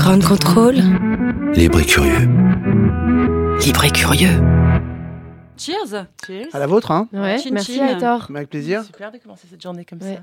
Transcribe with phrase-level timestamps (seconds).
[0.00, 0.76] Grand contrôle.
[1.54, 2.26] Libre et curieux.
[3.64, 4.40] Libre et curieux.
[5.58, 5.94] Cheers
[6.52, 7.86] À la vôtre, hein Ouais, Chin merci chin.
[7.98, 8.26] Aitor.
[8.30, 8.82] Avec plaisir.
[8.84, 10.16] Super de commencer cette journée comme Ouais.
[10.16, 10.22] ça.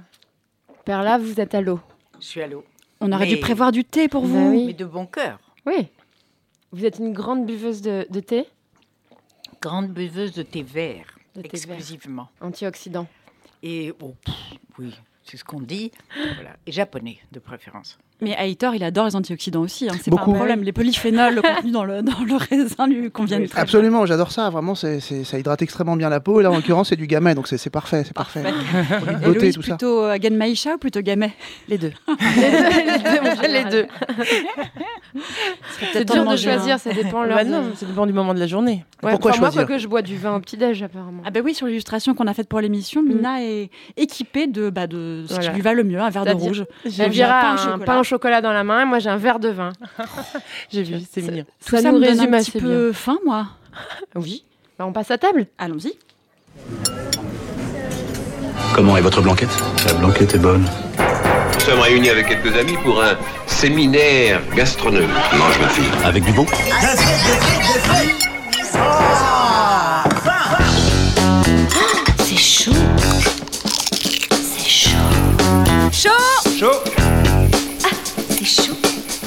[0.83, 1.79] Perla, vous êtes à l'eau.
[2.19, 2.63] Je suis à l'eau.
[3.01, 4.49] On aurait dû prévoir du thé pour Bah vous.
[4.49, 4.65] oui.
[4.67, 5.39] Mais de bon cœur.
[5.67, 5.87] Oui.
[6.71, 8.47] Vous êtes une grande buveuse de, de thé?
[9.61, 11.05] Grande buveuse de thé vert,
[11.35, 11.51] De thé vert.
[11.75, 12.29] exclusivement.
[12.41, 13.07] antioxydant.
[13.61, 14.35] Et oh, pff,
[14.79, 15.91] oui, c'est ce qu'on dit.
[16.35, 16.55] Voilà.
[16.65, 17.97] Et japonais, de préférence.
[18.19, 19.87] Mais Aitor, il adore les antioxydants aussi.
[19.87, 20.31] hein, C'est pas Beaucoup.
[20.31, 20.63] un problème.
[20.63, 24.31] Les polyphénols le contenu dans le, dans le raisin lui conviennent Oui, très Absolument, j'adore
[24.31, 24.49] ça.
[24.49, 26.39] Vraiment, c'est, ça hydrate extrêmement bien la peau.
[26.39, 28.03] Et là, en l'occurrence, c'est du gamay, donc c'est, c'est parfait.
[28.05, 28.43] C'est parfait.
[29.23, 29.75] Héloïse, tout ça.
[29.75, 31.31] plutôt euh, ou plutôt Gamay?
[31.67, 31.91] Les deux.
[33.47, 33.85] les deux.
[35.93, 36.77] C'est dur de manger choisir, un.
[36.77, 38.83] ça dépend Bah de- ça dépend du moment de la journée.
[39.03, 41.21] Ouais, Pourquoi enfin, moi, choisir quoi que je bois du vin au petit-déj, apparemment.
[41.25, 43.07] Ah ben oui, sur l'illustration qu'on a faite pour l'émission, Mm.
[43.07, 45.49] Mina est équipée de, bah, de ce Voilà.
[45.49, 46.65] qui lui va le mieux, un verre de rouge.
[46.85, 49.39] Elvira pain a au un pain chocolat dans la main et moi j'ai un verre
[49.39, 49.71] de vin.
[50.71, 51.45] J'ai vu, c'est mignon.
[51.65, 53.47] Tout Ça ça, nous me donne résume un assez petit peu faim, moi.
[54.15, 54.43] Oui.
[54.79, 55.47] Bah, on passe à table.
[55.57, 55.93] Allons-y.
[58.75, 59.49] Comment est votre blanquette?
[59.85, 60.65] La blanquette est bonne.
[61.53, 65.09] Nous sommes réunis avec quelques amis pour un séminaire gastronomique.
[65.37, 65.91] Mange ma fille.
[66.05, 66.45] Avec du bon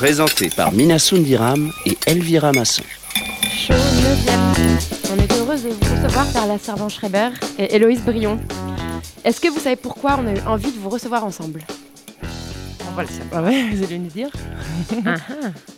[0.00, 2.82] Présenté par Mina Sundiram et Elvira Masson.
[3.52, 8.40] Chaud 9 On est heureuse de vous recevoir Perla Servan-Schreiber et Héloïse Brion.
[9.26, 11.66] Est-ce que vous savez pourquoi on a eu envie de vous recevoir ensemble?
[12.88, 13.26] On va le savoir.
[13.34, 14.30] Ah ouais, vous allez nous dire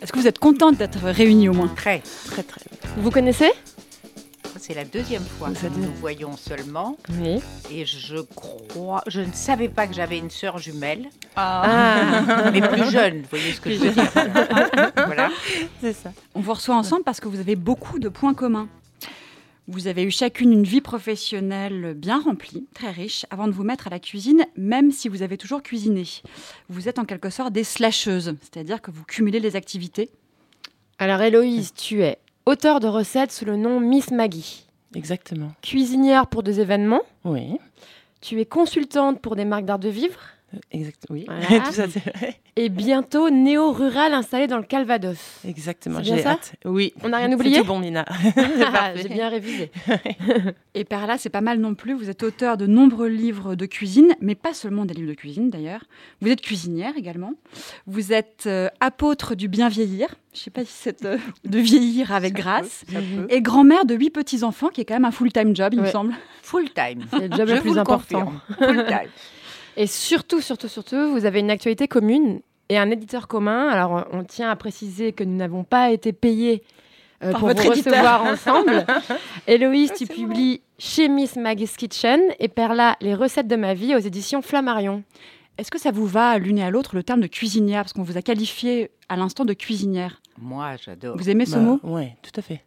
[0.01, 1.67] Est-ce que vous êtes contente d'être réunis au moins?
[1.67, 2.01] Très.
[2.27, 2.61] Très très.
[2.95, 3.51] Vous connaissez?
[4.65, 6.95] C'est la deuxième fois que nous nous voyons seulement.
[7.19, 7.41] Oui.
[7.69, 9.03] Et je crois.
[9.07, 12.49] Je ne savais pas que j'avais une sœur jumelle, Ah.
[12.53, 13.23] mais plus jeune.
[13.23, 14.09] Vous voyez ce que je veux dire
[14.95, 15.29] Voilà.
[15.81, 16.13] C'est ça.
[16.33, 18.69] On vous reçoit ensemble parce que vous avez beaucoup de points communs.
[19.67, 23.87] Vous avez eu chacune une vie professionnelle bien remplie, très riche, avant de vous mettre
[23.87, 26.05] à la cuisine, même si vous avez toujours cuisiné.
[26.69, 30.09] Vous êtes en quelque sorte des slasheuses, c'est-à-dire que vous cumulez les activités.
[30.99, 34.65] Alors Héloïse, tu es auteur de recettes sous le nom Miss Maggie,
[34.95, 35.51] Exactement.
[35.61, 37.57] cuisinière pour des événements, Oui.
[38.21, 40.19] tu es consultante pour des marques d'art de vivre
[40.71, 41.05] Exact.
[41.09, 41.25] Oui.
[41.27, 41.65] Voilà.
[41.65, 42.35] Tout ça, c'est vrai.
[42.55, 45.17] et bientôt néo-rurale installée dans le Calvados.
[45.47, 45.97] Exactement.
[45.97, 46.53] C'est bien J'ai ça hâte.
[46.65, 46.93] Oui.
[47.03, 48.05] On n'a rien C'est oublié tout bon, Mina.
[48.35, 48.95] C'est Ah.
[48.95, 49.71] J'ai bien révisé.
[50.75, 51.93] Et par là, c'est pas mal non plus.
[51.93, 55.49] Vous êtes auteur de nombreux livres de cuisine, mais pas seulement des livres de cuisine
[55.49, 55.83] d'ailleurs.
[56.21, 57.33] Vous êtes cuisinière également.
[57.87, 60.15] Vous êtes euh, apôtre du bien vieillir.
[60.33, 62.83] Je sais pas si c'est euh, de vieillir avec grâce.
[62.91, 63.27] Ça peut.
[63.29, 66.13] Et grand-mère de huit petits-enfants, qui est quand même un full-time job, il me semble.
[66.41, 67.05] Full time.
[67.11, 68.25] C'est le job Je le plus important.
[68.25, 68.83] confirme.
[69.77, 73.67] Et surtout, surtout, surtout, vous avez une actualité commune et un éditeur commun.
[73.69, 76.63] Alors, on tient à préciser que nous n'avons pas été payés
[77.23, 77.93] euh, pour votre vous éditeur.
[77.93, 78.85] recevoir ensemble.
[79.47, 83.95] Héloïse, Ah, tu publies chez Miss Maggie's Kitchen et Perla, Les recettes de ma vie
[83.95, 85.03] aux éditions Flammarion.
[85.57, 87.83] Est-ce que ça vous va l'une et à l'autre le terme de cuisinière?
[87.83, 90.19] Parce qu'on vous a qualifié à l'instant de cuisinière.
[90.39, 91.15] Moi, j'adore.
[91.17, 91.79] Vous aimez ce Bah, mot?
[91.83, 92.63] Ouais, tout à fait.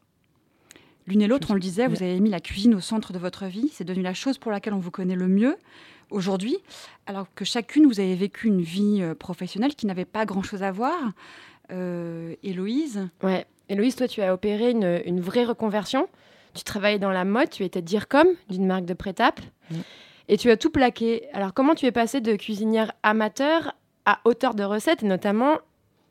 [1.08, 3.46] L'une et l'autre, on le disait, vous avez mis la cuisine au centre de votre
[3.46, 3.70] vie.
[3.72, 5.56] C'est devenu la chose pour laquelle on vous connaît le mieux
[6.10, 6.56] aujourd'hui,
[7.06, 10.70] alors que chacune, vous avez vécu une vie euh, professionnelle qui n'avait pas grand-chose à
[10.72, 10.94] voir.
[11.72, 13.44] Euh, Héloïse, Ouais.
[13.68, 16.08] Héloïse, toi, tu as opéré une, une vraie reconversion.
[16.54, 19.48] Tu travaillais dans la mode, tu étais DIRCOM d'une marque de prêt-à-porter.
[19.70, 19.74] Mm.
[20.28, 21.24] Et tu as tout plaqué.
[21.32, 23.74] Alors, comment tu es passée de cuisinière amateur
[24.04, 25.58] à auteur de recettes, et notamment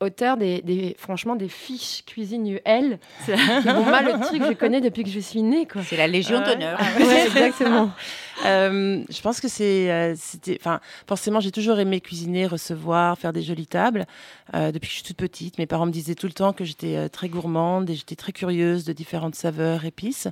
[0.00, 4.52] auteur des, des- franchement, des fiches cuisine UL C'est bon, moi, le truc que je
[4.52, 5.82] connais depuis que je suis née, quoi.
[5.82, 6.78] C'est la Légion d'honneur.
[6.98, 7.90] Ouais, exactement.
[8.44, 13.32] Euh, je pense que c'est, euh, c'était, enfin, forcément, j'ai toujours aimé cuisiner, recevoir, faire
[13.32, 14.06] des jolies tables.
[14.54, 16.64] Euh, depuis que je suis toute petite, mes parents me disaient tout le temps que
[16.64, 20.28] j'étais euh, très gourmande et j'étais très curieuse de différentes saveurs, épices.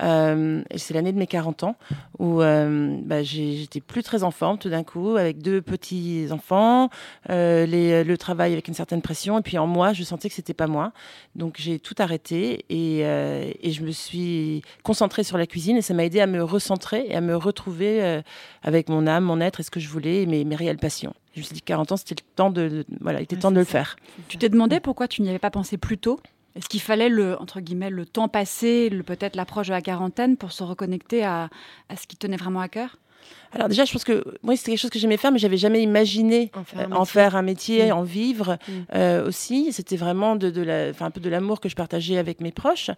[0.00, 1.76] Euh, et c'est l'année de mes 40 ans
[2.18, 6.90] où bah, j'étais plus très en forme tout d'un coup, avec deux petits enfants,
[7.28, 10.54] les, le travail avec une certaine pression, et puis en moi, je sentais que c'était
[10.54, 10.92] pas moi.
[11.36, 15.94] Donc j'ai tout arrêté et, et je me suis concentrée sur la cuisine et ça
[15.94, 18.22] m'a aidé à me recentrer et à me retrouver euh,
[18.62, 21.14] avec mon âme, mon être et ce que je voulais, et mes, mes réelles passions.
[21.34, 23.42] Je me suis dit 40 ans, c'était le temps de, de- voilà, il était Ouais,
[23.42, 23.96] temps de le faire.
[24.28, 26.18] Tu t'es demandé pourquoi tu n'y avais pas pensé plus tôt?
[26.56, 30.36] Est-ce qu'il fallait le entre guillemets le temps passé, le peut-être l'approche de la quarantaine
[30.36, 31.50] pour se reconnecter à,
[31.88, 32.96] à ce qui tenait vraiment à cœur?
[33.52, 35.82] Alors déjà, je pense que moi, c'était quelque chose que j'aimais faire, mais j'avais jamais
[35.82, 37.12] imaginé En faire euh, un en métier.
[37.12, 37.92] faire un métier, Mm.
[37.92, 38.72] en vivre Mm.
[38.94, 39.72] euh, aussi.
[39.72, 42.90] C'était vraiment de, de la, un peu de l'amour que je partageais avec mes proches.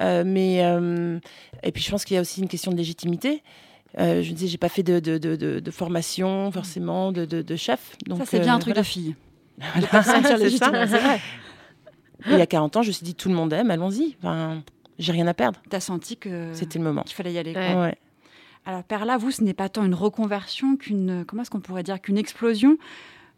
[0.00, 1.18] Euh, mais euh,
[1.62, 3.42] et puis je pense qu'il y a aussi une question de légitimité.
[3.98, 7.24] Euh, je me disais, j'ai pas fait de, de, de, de- de formation forcément de,
[7.24, 7.96] de, de chef.
[8.06, 8.82] Donc Ça c'est euh, bien un truc voilà.
[8.82, 9.14] de fille.
[12.20, 14.16] Voilà, il y a 40 ans, je me suis dit, tout le monde aime, allons-y.
[14.18, 14.62] Enfin,
[14.98, 15.60] j'ai rien à perdre.
[15.70, 17.02] T'as senti que C'était le moment.
[17.02, 17.54] qu'il fallait y aller.
[17.54, 17.74] Ouais.
[17.76, 17.96] Ouais.
[18.66, 22.00] Alors Perla, vous, ce n'est pas tant une reconversion qu'une, comment est-ce qu'on pourrait dire,
[22.00, 22.76] qu'une explosion.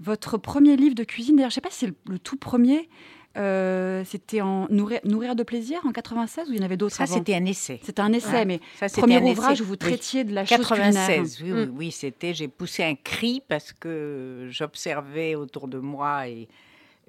[0.01, 2.37] Votre premier livre de cuisine, d'ailleurs, je ne sais pas si c'est le, le tout
[2.39, 2.89] premier,
[3.37, 6.97] euh, c'était en Nourrir, Nourrir de plaisir en 96 ou il y en avait d'autres
[6.97, 7.81] Ça, c'était un essai.
[7.85, 8.45] C'était un essai, Ouais.
[8.45, 9.63] mais Ça, premier un ouvrage essai.
[9.63, 9.79] où vous Oui.
[9.79, 10.93] traitiez de la chose culinaire.
[10.93, 11.77] 96, oui, oui, Mm.
[11.77, 12.35] oui, c'était.
[12.35, 16.49] J'ai poussé un cri parce que j'observais autour de moi et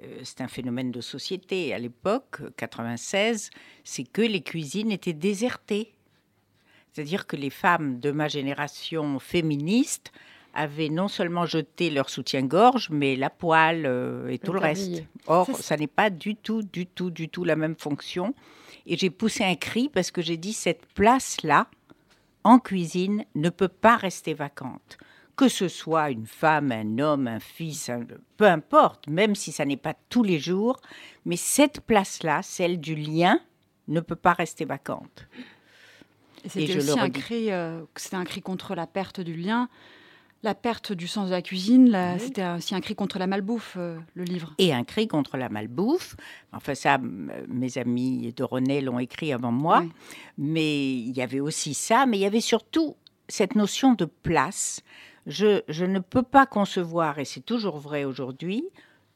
[0.04, 3.50] euh, c'est un phénomène de société à l'époque, 96,
[3.84, 5.94] c'est que les cuisines étaient désertées.
[6.94, 10.12] C'est-à-dire que les femmes de ma génération féministe
[10.54, 15.04] avaient non seulement jeté leur soutien-gorge, mais la poêle euh, et tout le reste.
[15.28, 18.34] Or, Ça, n'est pas du tout, du tout, du tout la même fonction.
[18.86, 21.68] Et j'ai poussé un cri parce que j'ai dit cette place-là,
[22.44, 24.98] en cuisine, ne peut pas rester vacante.
[25.36, 28.06] Que ce soit une femme, un homme, un fils, un-
[28.38, 30.80] peu importe, même si ça n'est pas tous les jours,
[31.26, 33.40] mais cette place-là, celle du lien,
[33.88, 35.28] ne peut pas rester vacante.
[36.48, 37.82] C'était le aussi un cri, euh,
[38.14, 39.70] un cri contre la perte du lien,
[40.44, 41.96] la perte du sens de la cuisine.
[42.16, 42.20] Oui.
[42.20, 44.54] C'était aussi un cri contre la malbouffe, euh, le livre.
[44.58, 46.16] et un cri contre la malbouffe.
[46.52, 49.84] Enfin, ça, mes amis de René l'ont écrit avant moi.
[50.38, 52.96] Mais il y avait aussi ça, mais il y avait surtout
[53.28, 54.82] cette notion de place.
[55.28, 58.64] Je, je ne peux pas concevoir, et c'est toujours vrai aujourd'hui,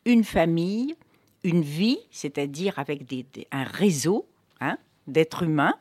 [0.06, 0.96] une famille,
[1.44, 4.28] une vie, c'est-à-dire avec des, des- un réseau
[4.62, 4.78] hein,
[5.08, 5.74] d'êtres humains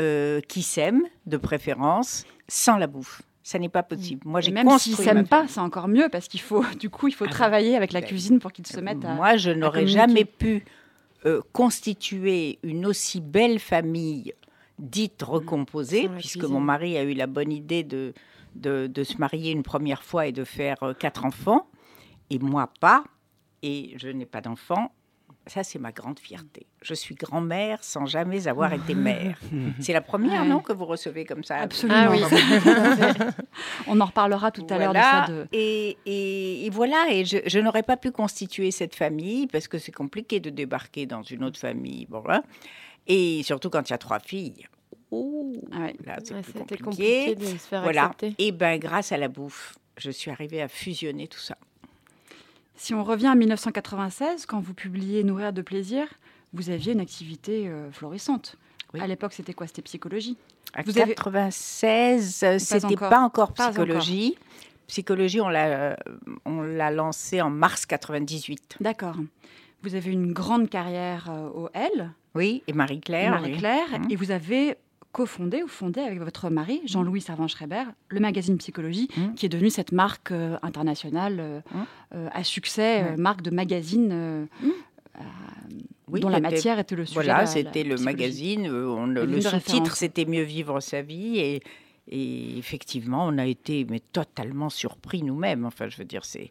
[0.00, 3.22] euh, qui s'aiment, de préférence, sans la bouffe.
[3.46, 4.22] Ça n'est pas possible.
[4.24, 7.12] Moi, j'ai même s'ils s'aiment pas, c'est encore mieux parce qu'il faut, du coup, il
[7.14, 9.12] faut Ah travailler avec la Ben, cuisine pour qu'ils se mettent à.
[9.12, 10.64] Moi, je n'aurais jamais pu
[11.26, 14.32] euh, constituer une aussi belle famille
[14.78, 18.14] dite recomposée, Sans la puisque mon mari a eu la bonne idée de,
[18.54, 21.68] de, de se marier une première fois et de faire euh, quatre enfants,
[22.30, 23.04] et moi pas,
[23.62, 24.90] et je n'ai pas d'enfants.
[25.46, 26.66] Ça, c'est ma grande fierté.
[26.80, 29.38] Je suis grand-mère sans jamais avoir été mère.
[29.78, 30.48] C'est la première, Ouais.
[30.48, 31.58] non, que vous recevez comme ça?
[31.58, 31.98] Absolument.
[31.98, 32.20] Ah oui.
[33.86, 35.26] On en reparlera tout à l'heure de ça.
[35.28, 35.46] De...
[35.52, 39.78] Et, et- et voilà, et je, je n'aurais pas pu constituer cette famille parce que
[39.78, 42.06] c'est compliqué de débarquer dans une autre famille.
[42.06, 42.42] Bon, voilà.
[43.06, 44.66] Et surtout quand il y a trois filles.
[45.10, 45.96] Ouh, Ah ouais.
[46.06, 47.34] là, c'est Ouais, plus C'était compliqué.
[47.34, 48.04] compliqué de se faire Voilà.
[48.06, 48.34] accepter.
[48.38, 51.56] Et ben grâce à la bouffe, je suis arrivée à fusionner tout ça.
[52.76, 56.06] Si on revient à 1996, quand vous publiez Nourrir de plaisir,
[56.52, 58.56] vous aviez une activité euh, florissante.
[58.92, 59.00] Oui.
[59.00, 59.66] À l'époque, c'était quoi?
[59.66, 60.36] C'était psychologie.
[60.72, 64.36] À Vous avez- 96, euh, c'était pas encore Pas psychologie.
[64.88, 65.96] Psychologie, on l'a, euh,
[66.44, 68.76] on l'a lancé en mars 98.
[68.80, 69.16] D'accord.
[69.82, 73.30] Vous avez une grande carrière au L, Oui, et Marie-Claire.
[73.30, 74.10] Marie-Claire, Mhm.
[74.10, 74.76] et vous avez
[75.18, 79.34] cofondé ou fondé avec votre mari, Jean-Louis Servan-Schreiber, le magazine Psychologie, Mhm.
[79.36, 81.84] qui est devenu cette marque euh, internationale euh, Mhm.
[82.16, 83.16] euh, à succès, Ouais.
[83.16, 84.46] marque de magazine
[86.08, 87.14] Oui, dont la matière était le sujet.
[87.14, 88.68] Voilà, c'était le magazine.
[88.70, 91.38] on- Le sous-titre, c'était Mieux vivre sa vie.
[91.38, 91.62] Et,
[92.08, 95.64] et effectivement, on a été mais, totalement surpris nous-mêmes.
[95.64, 96.50] Enfin, je veux dire, c'est.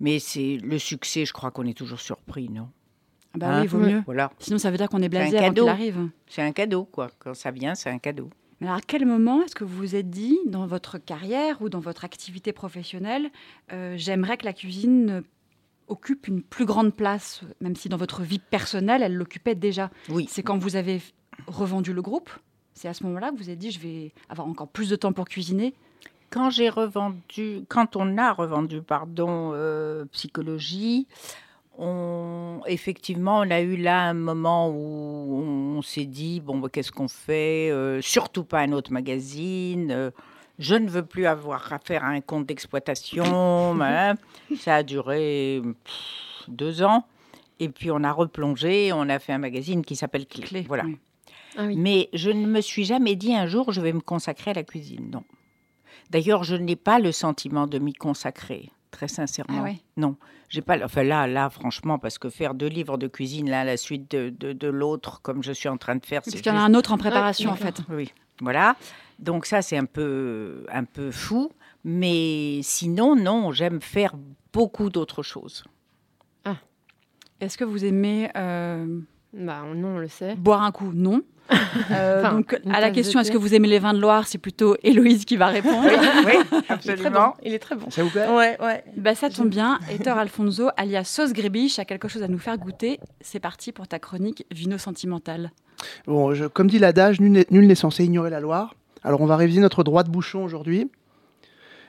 [0.00, 2.68] Mais c'est le succès, je crois qu'on est toujours surpris, non?
[3.34, 4.02] Ah bah Hein oui, il vaut mieux.
[4.06, 6.08] Voilà, Sinon, ça veut dire qu'on est blasé avant qu'il arrive.
[6.26, 7.10] c'est un cadeau, quoi.
[7.18, 8.30] Quand ça vient, c'est un cadeau.
[8.60, 11.68] Mais alors, à quel moment est-ce que vous vous êtes dit, dans votre carrière ou
[11.68, 13.30] dans votre activité professionnelle,
[13.72, 15.22] euh, j'aimerais que la cuisine
[15.86, 19.90] occupe une plus grande place, même si dans votre vie personnelle, elle l'occupait déjà?
[20.08, 20.26] Oui.
[20.28, 21.00] C'est quand vous avez
[21.46, 22.30] revendu le groupe?
[22.74, 25.12] C'est à ce moment-là que vous êtes dit, je vais avoir encore plus de temps
[25.12, 25.74] pour cuisiner?
[26.30, 31.06] Quand j'ai revendu, quand on a revendu, pardon, euh, psychologie,
[31.78, 35.42] on, effectivement, on a eu là un moment où
[35.76, 39.90] on s'est dit bon, bah, qu'est-ce qu'on fait Euh, Surtout pas un autre magazine.
[39.92, 40.10] euh,
[40.58, 43.22] je ne veux plus avoir à faire un compte d'exploitation.
[44.58, 47.04] Ça a duré pff, deux ans.
[47.60, 50.42] Et puis on a replongé, on a fait un magazine qui s'appelle Clé.
[50.44, 50.64] Clé.
[50.66, 50.84] Voilà.
[50.84, 50.98] oui.
[51.56, 51.76] Ah oui.
[51.76, 54.62] Mais je ne me suis jamais dit un jour je vais me consacrer à la
[54.64, 55.10] cuisine.
[55.12, 55.22] Non.
[56.10, 58.70] D'ailleurs, je n'ai pas le sentiment de m'y consacrer.
[58.90, 59.58] Très sincèrement.
[59.60, 59.78] Ah ouais.
[59.96, 60.16] Non,
[60.48, 60.82] j'ai pas.
[60.84, 64.10] Enfin là, là, franchement, parce que faire deux livres de cuisine là, à la suite
[64.10, 66.54] de, de, de l'autre, comme je suis en train de faire, Parce c'est qu'il y
[66.54, 67.80] en a un autre en préparation, en fait.
[67.90, 68.76] Oui, voilà.
[69.18, 71.50] Donc ça, c'est un peu, un peu fou.
[71.84, 74.14] Mais sinon, non, j'aime faire
[74.52, 75.64] beaucoup d'autres choses.
[77.40, 79.00] Est-ce que vous aimez euh,
[79.32, 80.34] Bah non, on le sait.
[80.34, 80.90] boire un coup?
[80.92, 81.22] Non.
[81.90, 84.38] Euh, Enfin, donc, à la question est-ce que vous aimez les vins de Loire C'est
[84.38, 85.88] plutôt Héloïse qui va répondre.
[86.26, 87.34] oui, absolument.
[87.42, 87.88] Il est très bon.
[87.90, 88.26] Ça vous plaît?
[88.28, 88.84] Ouais, ouais.
[88.96, 89.78] Bah, ça tombe bien.
[89.90, 93.00] Hector Alfonso, alias Sauce Grébiche, a quelque chose à nous faire goûter.
[93.20, 95.50] C'est parti pour ta chronique Vino Sentimental.
[96.06, 98.74] Bon, je- comme dit l'adage, nul n'est censé ignorer la Loire.
[99.04, 100.90] Alors, on va réviser notre droit de bouchon aujourd'hui.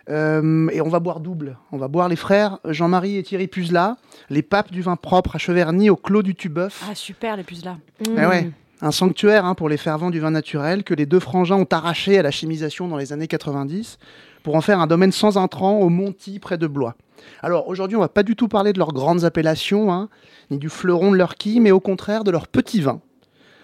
[0.10, 1.58] Euh, et on va boire double.
[1.72, 3.98] On va boire les frères Jean-Marie et Thierry Puzela,
[4.30, 6.84] les papes du vin propre à Cheverny au Clos du Tubeuf.
[6.90, 7.78] Ah, super, les puces là.
[8.06, 8.50] Eh ouais.
[8.82, 12.18] Un sanctuaire hein, pour les fervents du vin naturel que les deux frangins ont arraché
[12.18, 13.98] à la chimisation dans les années 90
[14.42, 16.96] pour en faire un domaine sans intrants au Monty près de Blois.
[17.42, 20.08] Alors aujourd'hui, on va pas du tout parler de leurs grandes appellations, hein,
[20.50, 23.02] ni du fleuron de leur quille, mais au contraire de leurs petits vins.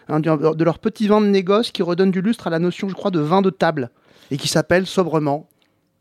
[0.10, 2.93] Hein, de leurs petits vins de négoce qui redonnent du lustre à la notion, je
[2.93, 3.91] crois, de vin de table
[4.31, 5.48] et qui s'appelle sobrement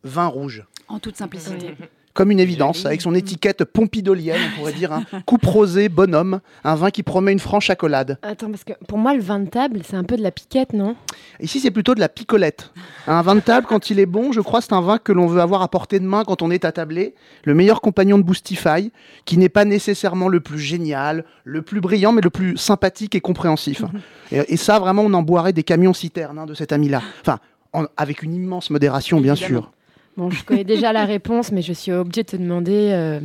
[0.02, 0.64] vin rouge.
[0.88, 1.74] En toute simplicité.
[2.14, 6.76] Comme une évidence, avec son étiquette pompidolienne, on pourrait dire, un coupe rosé, bonhomme, un
[6.76, 8.18] vin qui promet une franche accolade.
[8.22, 10.72] Attends, parce que pour moi, le vin de table, c'est un peu de la piquette,
[10.74, 10.94] non?
[11.40, 12.70] Ici, c'est plutôt de la picolette.
[13.08, 15.26] Un vin de table, quand il est bon, je crois, c'est un vin que l'on
[15.26, 17.16] veut avoir à portée de main quand on est attablé.
[17.42, 18.92] Le meilleur compagnon de Boostify,
[19.24, 23.20] qui n'est pas nécessairement le plus génial, le plus brillant, mais le plus sympathique et
[23.20, 23.82] compréhensif.
[24.30, 27.02] et, et ça, vraiment, on en boirait des camions citernes hein, de cet ami-là.
[27.22, 27.40] Enfin,
[27.72, 29.62] en- avec une immense modération, bien Évidemment.
[29.62, 29.72] sûr.
[30.16, 33.20] Bon, je connais déjà la réponse, mais je suis obligée de te demander euh,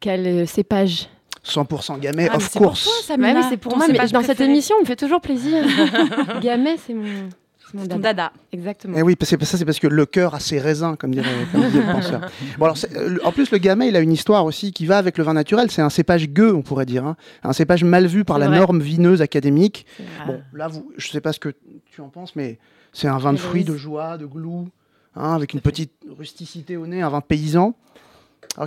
[0.00, 1.08] quel euh, cépage.
[1.44, 2.84] 100% gamay, Ah, mais of c'est pour course.
[2.84, 4.96] toi, Bah Samina, oui, c'est pour ton moi, mais dans cette émission, on me fait
[4.96, 5.64] toujours plaisir.
[6.40, 7.28] Gamay, c'est mon,
[7.58, 8.32] c'est mon Ton dada.
[8.52, 8.96] Exactement.
[8.96, 11.28] Eh oui, parce que ça c'est parce que le cœur a ses raisins, comme dirait,
[11.50, 12.20] comme le penseur.
[12.58, 15.18] Bon, alors, euh, en plus, le gamay, il a une histoire aussi qui va avec
[15.18, 15.68] le vin naturel.
[15.72, 17.04] C'est un cépage gueux, on pourrait dire.
[17.04, 17.16] hein.
[17.42, 18.58] Un cépage mal vu par C'est la vrai.
[18.58, 19.84] norme vineuse académique.
[20.28, 21.52] Bon, là, vous, je sais pas ce que
[21.90, 22.60] tu en penses, mais
[22.92, 24.68] c'est un vin de fruits, de joie, de glou,
[25.16, 27.74] hein, avec une petite rusticité au nez, un vin paysan.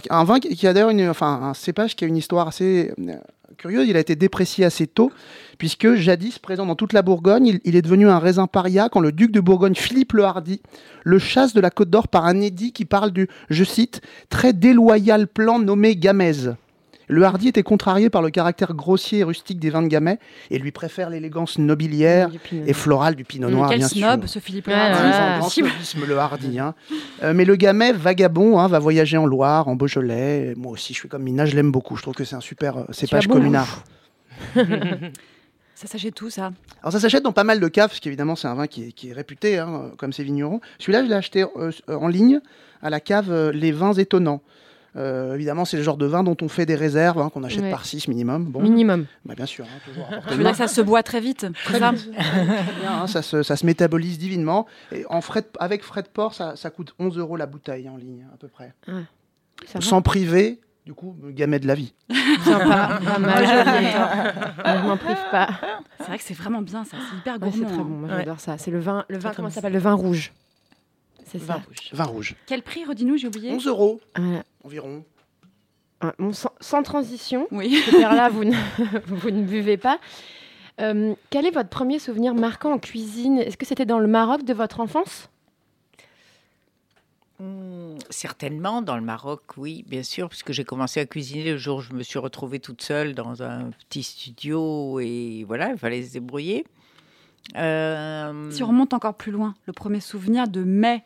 [0.09, 3.15] Un vin qui a d'ailleurs une, enfin, un cépage qui a une histoire assez euh,
[3.57, 3.87] curieuse.
[3.87, 5.11] Il a été déprécié assez tôt,
[5.57, 9.11] puisque jadis présent dans toute la Bourgogne, il, est devenu un raisin paria quand le
[9.11, 10.61] duc de Bourgogne, Philippe le Hardy,
[11.03, 14.53] le chasse de la Côte d'Or par un édit qui parle du, je cite, très
[14.53, 16.55] déloyal plan nommé Gamèse.
[17.07, 20.17] Le Hardy était contrarié par le caractère grossier et rustique des vins de Gamay
[20.51, 22.29] et lui préfère l'élégance nobiliaire
[22.65, 24.29] et florale du Pinot Noir, Quel bien snob, sûr.
[24.29, 26.59] ce Philippe Ouais, Ah, grand snobisme, le Hardy.
[26.59, 26.73] hein.
[27.23, 30.53] Euh, mais le Gamay, vagabond, hein, va voyager en Loire, en Beaujolais.
[30.57, 31.95] Moi aussi, je suis comme Mina, je l'aime beaucoup.
[31.95, 33.83] Je trouve que c'est un super euh, cépage bon communard.
[35.75, 36.51] Ça s'achète tout, ça?
[36.81, 38.91] Alors ça s'achète dans pas mal de caves, parce qu'évidemment c'est un vin qui est,
[38.93, 40.61] qui est réputé, hein, comme ces vignerons.
[40.79, 42.39] Celui-là, je l'ai acheté euh, en ligne
[42.81, 44.41] à la cave euh, Les Vins Étonnants.
[44.97, 47.63] Euh, évidemment, c'est le genre de vin dont on fait des réserves, hein, qu'on achète
[47.63, 47.69] Ouais.
[47.71, 48.45] par 6 minimum.
[48.45, 49.05] Bon, Minimum.
[49.25, 51.45] bah, bien sûr, hein, toujours Je veux que ça se boit très vite.
[51.67, 54.65] c'est ça Très bien, hein, ça, se, ça se métabolise divinement.
[54.93, 57.89] Et en frais de- avec frais de port, ça, ça coûte 11 euros la bouteille
[57.89, 58.73] en ligne, à peu près.
[58.87, 61.93] Va Sans priver, du coup, gamet de la vie.
[62.45, 63.45] Sympa, pas mal.
[64.65, 65.47] Je m'en prive pas.
[65.97, 66.97] C'est vrai que c'est vraiment bien, ça.
[67.11, 67.55] C'est hyper Ouais, gourmand.
[67.67, 68.15] c'est très bon, moi Ouais.
[68.19, 68.57] j'adore ça.
[68.57, 69.73] C'est le vin, le vin Très comment ça s'appelle?
[69.73, 70.31] Le vin rouge.
[71.25, 71.61] C'est Vin ça.
[71.65, 71.89] rouge.
[71.91, 72.35] Vin rouge.
[72.45, 74.43] Quel prix, redis-nous, j'ai oublié 11 euros Voilà.
[74.63, 75.03] environ.
[76.19, 77.81] Bon, sans, sans transition, Oui.
[77.85, 78.53] ce là vous ne,
[79.07, 79.99] vous ne buvez pas.
[80.81, 83.39] Euh, quel est votre premier souvenir marquant en cuisine?
[83.39, 85.29] Est-ce que c'était dans le Maroc de votre enfance?
[87.39, 91.77] Hmm, Certainement, dans le Maroc, oui, bien sûr, puisque j'ai commencé à cuisiner le jour
[91.77, 96.03] où je me suis retrouvée toute seule dans un petit studio et voilà, il fallait
[96.03, 96.65] se débrouiller.
[97.57, 101.03] Euh, Si on remonte encore plus loin, le premier souvenir de mets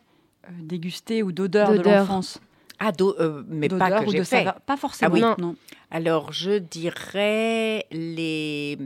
[0.49, 1.99] euh, dégusté ou d'odeur de D'odeur.
[2.01, 2.39] l'enfance.
[2.79, 4.37] ah, d'eau- euh, mais pas D'odeur que ou j'ai de fait.
[4.37, 4.61] saveur.
[4.61, 5.11] Pas forcément.
[5.11, 5.21] Ah oui.
[5.21, 5.35] non.
[5.39, 5.55] non.
[5.91, 8.77] Alors, je dirais les,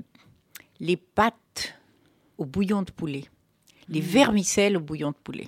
[0.80, 1.76] les pâtes
[2.38, 3.26] au bouillon de poulet,
[3.90, 4.04] les Mmh.
[4.04, 5.48] vermicelles au bouillon de poulet.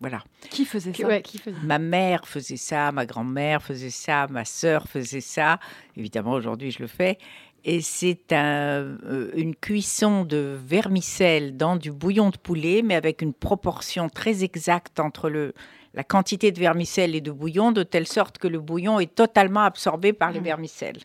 [0.00, 0.22] Voilà.
[0.50, 4.44] Qui faisait ça ouais, qui faisait Ma mère faisait ça, ma grand-mère faisait ça, ma
[4.44, 5.58] sœur faisait ça.
[5.96, 7.18] Évidemment, aujourd'hui, je le fais.
[7.64, 13.20] Et c'est un- euh, une cuisson de vermicelle dans du bouillon de poulet, mais avec
[13.20, 15.52] une proportion très exacte entre le,
[15.94, 19.62] la quantité de vermicelle et de bouillon, de telle sorte que le bouillon est totalement
[19.62, 20.44] absorbé par les Mm.
[20.44, 20.98] vermicelles.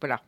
[0.00, 0.20] Voilà.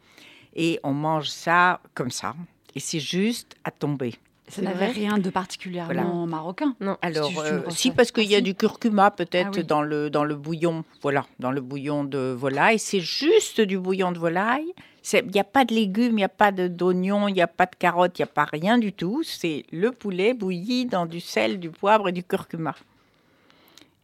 [0.54, 2.34] Et on mange ça comme ça.
[2.74, 4.14] Et c'est juste à tomber.
[4.48, 6.76] Ça n'avait rien de particulièrement marocain.
[6.80, 6.96] Non.
[7.02, 8.42] Alors, euh, si, parce qu'il y a si.
[8.44, 9.64] du curcuma peut-être Ah oui.
[9.64, 12.78] dans, le, dans le bouillon, voilà, dans le bouillon de volaille.
[12.78, 14.72] C'est juste du bouillon de volaille.
[15.12, 17.46] Il n'y a pas de légumes, il n'y a pas de- d'oignons, il n'y a
[17.46, 19.22] pas de carottes, il n'y a pas rien du tout.
[19.22, 22.74] C'est le poulet bouilli dans du sel, du poivre et du curcuma.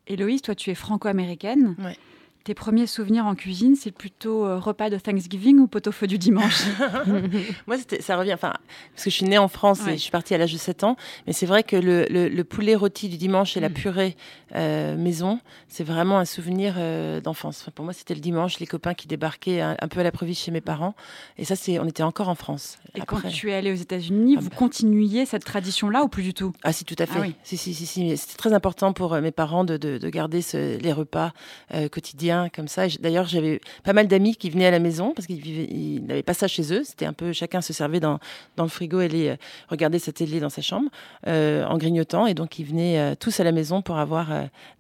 [0.07, 1.75] Héloïse, toi, tu es franco-américaine.
[1.79, 1.97] Ouais.
[2.45, 6.63] Tes premiers souvenirs en cuisine, c'est plutôt euh, repas de Thanksgiving ou pot-au-feu du dimanche?
[7.69, 8.53] Moi, ça revient, enfin,
[8.95, 9.95] parce que je suis née en France Ouais.
[9.95, 10.97] et je suis partie à l'âge de 7 ans,
[11.27, 13.73] mais c'est vrai que le, le- le poulet rôti du dimanche et la Mm.
[13.75, 14.17] purée
[14.57, 17.61] euh, maison, c'est vraiment un souvenir euh, d'enfance.
[17.63, 20.43] Enfin, pour moi, c'était le dimanche, les copains qui débarquaient un, un peu à l'improviste
[20.43, 20.95] chez mes parents,
[21.39, 22.79] et ça, c'est, on était encore en France.
[22.97, 24.57] Et Après- quand tu es allé aux États-Unis, Ah vous bah.
[24.59, 26.53] continuiez cette tradition-là ou plus du tout?
[26.65, 27.19] Ah si, tout à fait.
[27.19, 27.35] Ah oui.
[27.45, 28.17] Si, si, si, si.
[28.17, 31.33] C'était très important pour mes parents de, de- de garder ce- les repas
[31.75, 32.87] euh, quotidiens comme ça.
[33.01, 36.49] D'ailleurs, j'avais pas mal d'amis qui venaient à la maison parce qu'ils n'avaient pas ça
[36.49, 36.83] chez eux.
[36.85, 38.19] C'était un peu chacun se servait dans,
[38.57, 39.37] dans le frigo et allait euh,
[39.69, 40.91] regarder sa télé dans sa chambre
[41.27, 42.27] euh, en grignotant.
[42.27, 44.29] Et donc, ils venaient euh, tous à la maison pour avoir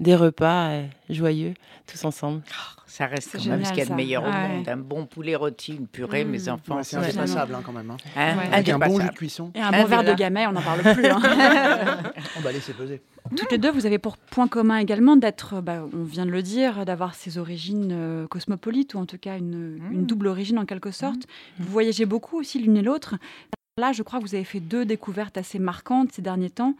[0.00, 0.82] des repas
[1.14, 1.54] joyeux
[1.86, 2.42] tous ensemble.
[2.86, 4.48] Ça reste quand même ce qu'il y a de meilleur au Ouais.
[4.48, 4.68] monde.
[4.68, 6.28] Un bon poulet rôti, une purée, Mm.
[6.30, 6.76] mes enfants.
[6.76, 7.90] Ouais, c'est indispensable hein, quand même.
[7.90, 7.96] hein.
[8.16, 8.48] Hein, Ouais.
[8.52, 9.50] Avec un bon jus de cuisson.
[9.54, 11.06] Et un bon verre de gamay, on n'en parle plus.
[11.06, 11.20] hein.
[12.36, 13.00] On va laisser peser.
[13.36, 16.42] Toutes les deux, vous avez pour point commun également d'être, bah, on vient de le
[16.42, 19.92] dire, d'avoir ces origines euh, cosmopolites, ou en tout cas une, Mm.
[19.92, 21.22] une double origine en quelque sorte.
[21.58, 23.14] Vous voyagez beaucoup aussi l'une et l'autre.
[23.78, 26.74] Là, je crois que vous avez fait deux découvertes assez marquantes ces derniers temps.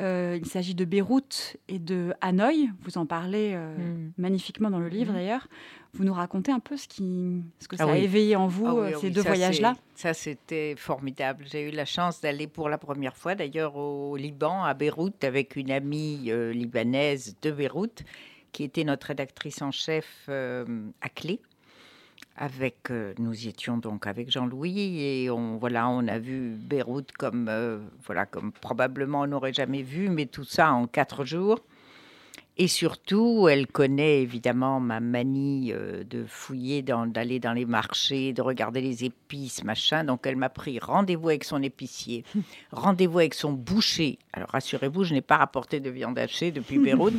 [0.00, 2.68] Euh, il s'agit de Beyrouth et de Hanoï.
[2.82, 4.12] Vous en parlez euh, Mm.
[4.18, 5.46] magnifiquement dans le livre d'ailleurs.
[5.94, 8.00] Vous nous racontez un peu ce, qui, ce que ça Ah a oui.
[8.02, 9.76] éveillé en vous, Ah oui, euh, ah ces oui, deux ça, voyages-là?
[9.94, 11.44] Ça, c'était formidable.
[11.48, 15.54] J'ai eu la chance d'aller pour la première fois, d'ailleurs, au Liban, à Beyrouth, avec
[15.54, 18.02] une amie euh, libanaise de Beyrouth,
[18.50, 21.40] qui était notre rédactrice en chef à Clé.
[22.36, 27.48] Avec, euh, nous étions donc avec Jean-Louis et on voilà, on a vu Beyrouth comme
[27.48, 31.60] euh, voilà comme probablement on n'aurait jamais vu, mais tout ça en quatre jours.
[32.58, 38.34] Et surtout, elle connaît évidemment ma manie euh, de fouiller, dans- d'aller dans les marchés,
[38.34, 40.04] de regarder les épices, machin.
[40.04, 42.24] Donc, elle m'a pris rendez-vous avec son épicier,
[42.72, 44.18] rendez-vous avec son boucher.
[44.34, 47.14] Alors, rassurez-vous, je n'ai pas rapporté de viande hachée depuis Beyrouth,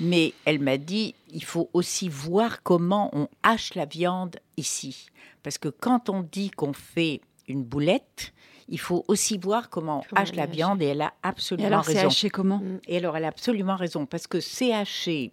[0.00, 5.06] mais elle m'a dit il faut aussi voir comment on hache la viande ici.
[5.44, 8.32] Parce que quand on dit qu'on fait une boulette,
[8.68, 11.84] il faut aussi voir comment on hache la viande et elle a Et absolument alors,
[11.84, 12.06] c'est raison.
[12.08, 15.30] haché comment Et alors, elle a absolument raison, parce que c'est haché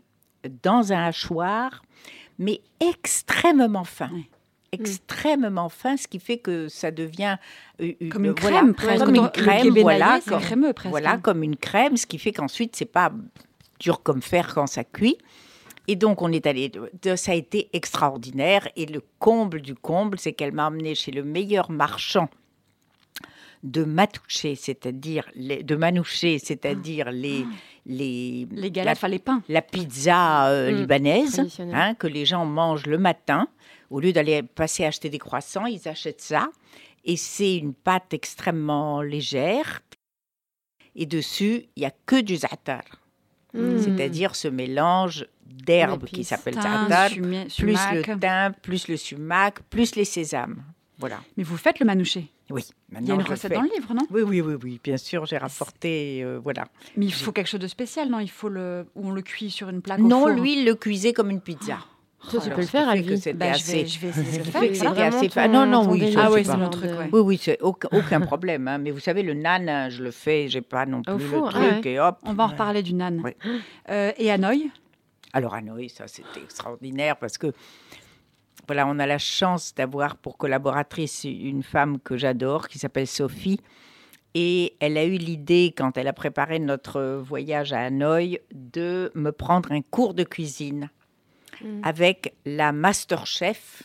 [0.63, 1.81] dans un hachoir,
[2.39, 4.09] mais extrêmement fin.
[4.73, 7.37] Extrêmement fin, ce qui fait que ça devient
[7.79, 9.03] une- Comme une voilà, crème, presque.
[9.05, 12.75] Comme une crème, voilà, comme, crémeux, presque, voilà, comme une crème, ce qui fait qu'ensuite
[12.75, 13.11] c'est pas
[13.79, 15.17] dur comme fer quand ça cuit.
[15.89, 16.71] Et donc on est allé,
[17.17, 18.65] ça a été extraordinaire.
[18.77, 22.29] Et le comble du comble, c'est qu'elle m'a emmené chez le meilleur marchand
[23.63, 27.45] de matouché, c'est-à-dire les- de manouché, c'est-à-dire les
[27.85, 29.41] les Les galettes, enfin les pains.
[29.49, 33.47] la pizza euh, Mm, libanaise hein, que les gens mangent le matin.
[33.89, 36.49] Au lieu d'aller passer acheter des croissants, ils achètent ça.
[37.05, 39.81] Et c'est une pâte extrêmement légère.
[40.95, 42.83] Et dessus, il n'y a que du za'atar.
[43.53, 43.77] Mm.
[43.79, 47.93] C'est-à-dire ce mélange d'herbes qui s'appelle za'atar, plus sumac.
[47.95, 50.63] le thym, plus le sumac, plus les sésames.
[51.01, 51.19] Voilà.
[51.35, 52.27] Mais vous faites le manouché.
[52.49, 52.63] Oui.
[52.97, 53.55] Il y a une recette fais.
[53.55, 54.03] dans le livre, non?
[54.11, 56.65] Oui, oui, oui, oui, bien sûr, j'ai rapporté, euh, voilà.
[56.95, 58.19] Mais il faut quelque chose de spécial, non?
[58.19, 60.29] Il faut le, ou on le cuit sur une plaque au Non, four?
[60.29, 61.79] lui, il le cuisait comme une pizza.
[62.29, 63.07] Toi, tu Alors, peux le faire, Alvi.
[63.07, 64.43] que c'était Bah, je, assez- vais, je vais essayer de le
[64.93, 65.07] faire.
[65.07, 66.19] assez ton- Non, non, oui, délire.
[66.19, 67.09] ça, Ah pas- c'est mon truc, ouais.
[67.11, 68.67] Oui, oui, c'est aucun, aucun problème.
[68.67, 68.77] hein.
[68.77, 71.25] Mais vous savez, le nan, hein, je le fais, j'ai pas non plus Au le
[71.25, 71.91] four, ah truc ouais.
[71.93, 72.19] et hop.
[72.23, 73.21] On va en reparler du nan.
[73.21, 73.35] Ouais.
[73.89, 74.69] Euh, et Hanoï?
[75.33, 77.53] Alors, Hanoï, ça, c'était extraordinaire parce que,
[78.71, 83.59] voilà, on a la chance d'avoir pour collaboratrice une femme que j'adore qui s'appelle Sophie.
[84.33, 89.31] Et elle a eu l'idée, quand elle a préparé notre voyage à Hanoï, de me
[89.33, 90.89] prendre un cours de cuisine
[91.61, 91.81] Mm.
[91.83, 93.83] avec la master chef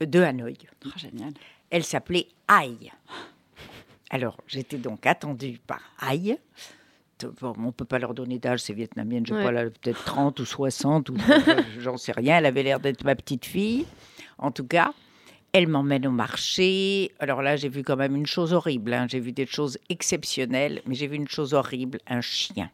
[0.00, 0.56] de Hanoï.
[0.86, 1.34] Oh, Génial.
[1.70, 2.90] Elle s'appelait Aïe.
[4.10, 6.38] Alors, j'étais donc attendue par Aïe.
[7.40, 9.42] Bon, on ne peut pas leur donner d'âge, c'est vietnamienne, je sais Ouais.
[9.44, 11.16] pas, elle a peut-être 30 ou 60, ou
[11.78, 12.38] j'en sais rien.
[12.38, 13.86] Elle avait l'air d'être ma petite fille.
[14.38, 14.92] En tout cas,
[15.52, 17.12] elle m'emmène au marché.
[17.18, 18.92] Alors là, j'ai vu quand même une chose horrible.
[18.94, 19.06] hein.
[19.08, 22.70] J'ai vu des choses exceptionnelles, mais j'ai vu une chose horrible un chien.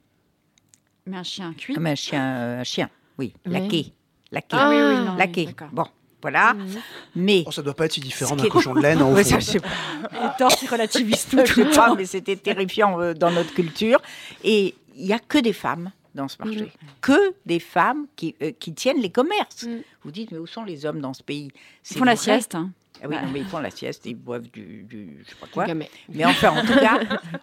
[1.06, 1.74] Mais un chien cuit?
[1.74, 3.52] Comme un chien, euh, un chien, oui, Oui.
[3.52, 3.92] laqué.
[4.30, 4.56] Laqué.
[4.58, 5.48] Ah oui, oui, non, laqué.
[5.72, 5.84] Bon,
[6.22, 6.54] voilà.
[6.54, 6.66] Mm.
[7.16, 7.44] Mais.
[7.46, 8.98] Oh, ça doit pas être si différent d'un cochon de laine.
[9.00, 9.30] hein, au Ouais, fond.
[9.30, 10.48] ça, je sais pas.
[10.58, 11.38] Qui relativise tout.
[11.44, 14.00] Je sais pas, mais c'était terrifiant euh, dans notre culture.
[14.44, 16.72] Et il n'y a que des femmes dans ce marché.
[17.00, 19.64] Que des femmes qui, euh, qui tiennent les commerces.
[19.64, 19.78] Mm.
[20.04, 21.50] Vous dites, mais où sont les hommes dans ce pays?
[21.90, 22.54] Ils font la sieste.
[22.54, 22.70] hein.
[23.02, 25.46] Ah oui, non, mais ils font la sieste, ils boivent du, du je sais pas
[25.46, 25.66] quoi.
[25.74, 26.98] Mais enfin, en tout cas,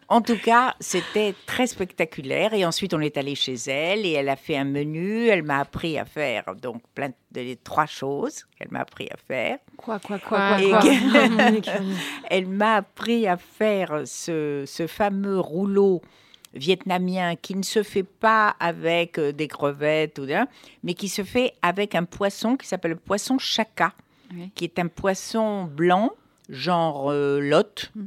[0.07, 2.53] en tout cas, c'était très spectaculaire.
[2.53, 5.27] Et ensuite, on est allé chez elle et elle a fait un menu.
[5.27, 9.17] Elle m'a appris à faire donc plein de les trois choses qu'elle m'a appris à
[9.17, 9.57] faire.
[9.77, 11.73] Quoi, quoi, Quoi, quoi, Et quoi.
[12.29, 16.01] Elle m'a appris à faire ce, ce fameux rouleau
[16.55, 20.25] vietnamien qui ne se fait pas avec euh, des crevettes, ou
[20.83, 23.93] mais qui se fait avec un poisson qui s'appelle le poisson chaka,
[24.35, 24.51] Oui.
[24.55, 26.11] qui est un poisson blanc,
[26.49, 28.03] genre euh, lotte, Mm.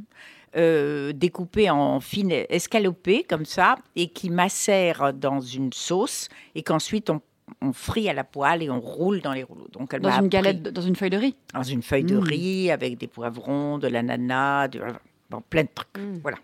[0.57, 7.09] euh, découpé en fines escalopées comme ça, et qui macère dans une sauce, et qu'ensuite
[7.09, 7.21] on,
[7.61, 9.67] on frit à la poêle et on roule dans les rouleaux.
[9.71, 11.35] Donc elle Dans une appris- galette, dans une feuille de riz.
[11.53, 12.23] dans une feuille de Mm.
[12.23, 14.81] riz avec des poivrons, de l'ananas, de,
[15.29, 15.97] bon, plein de trucs.
[15.97, 16.19] Mm.
[16.21, 16.37] Voilà.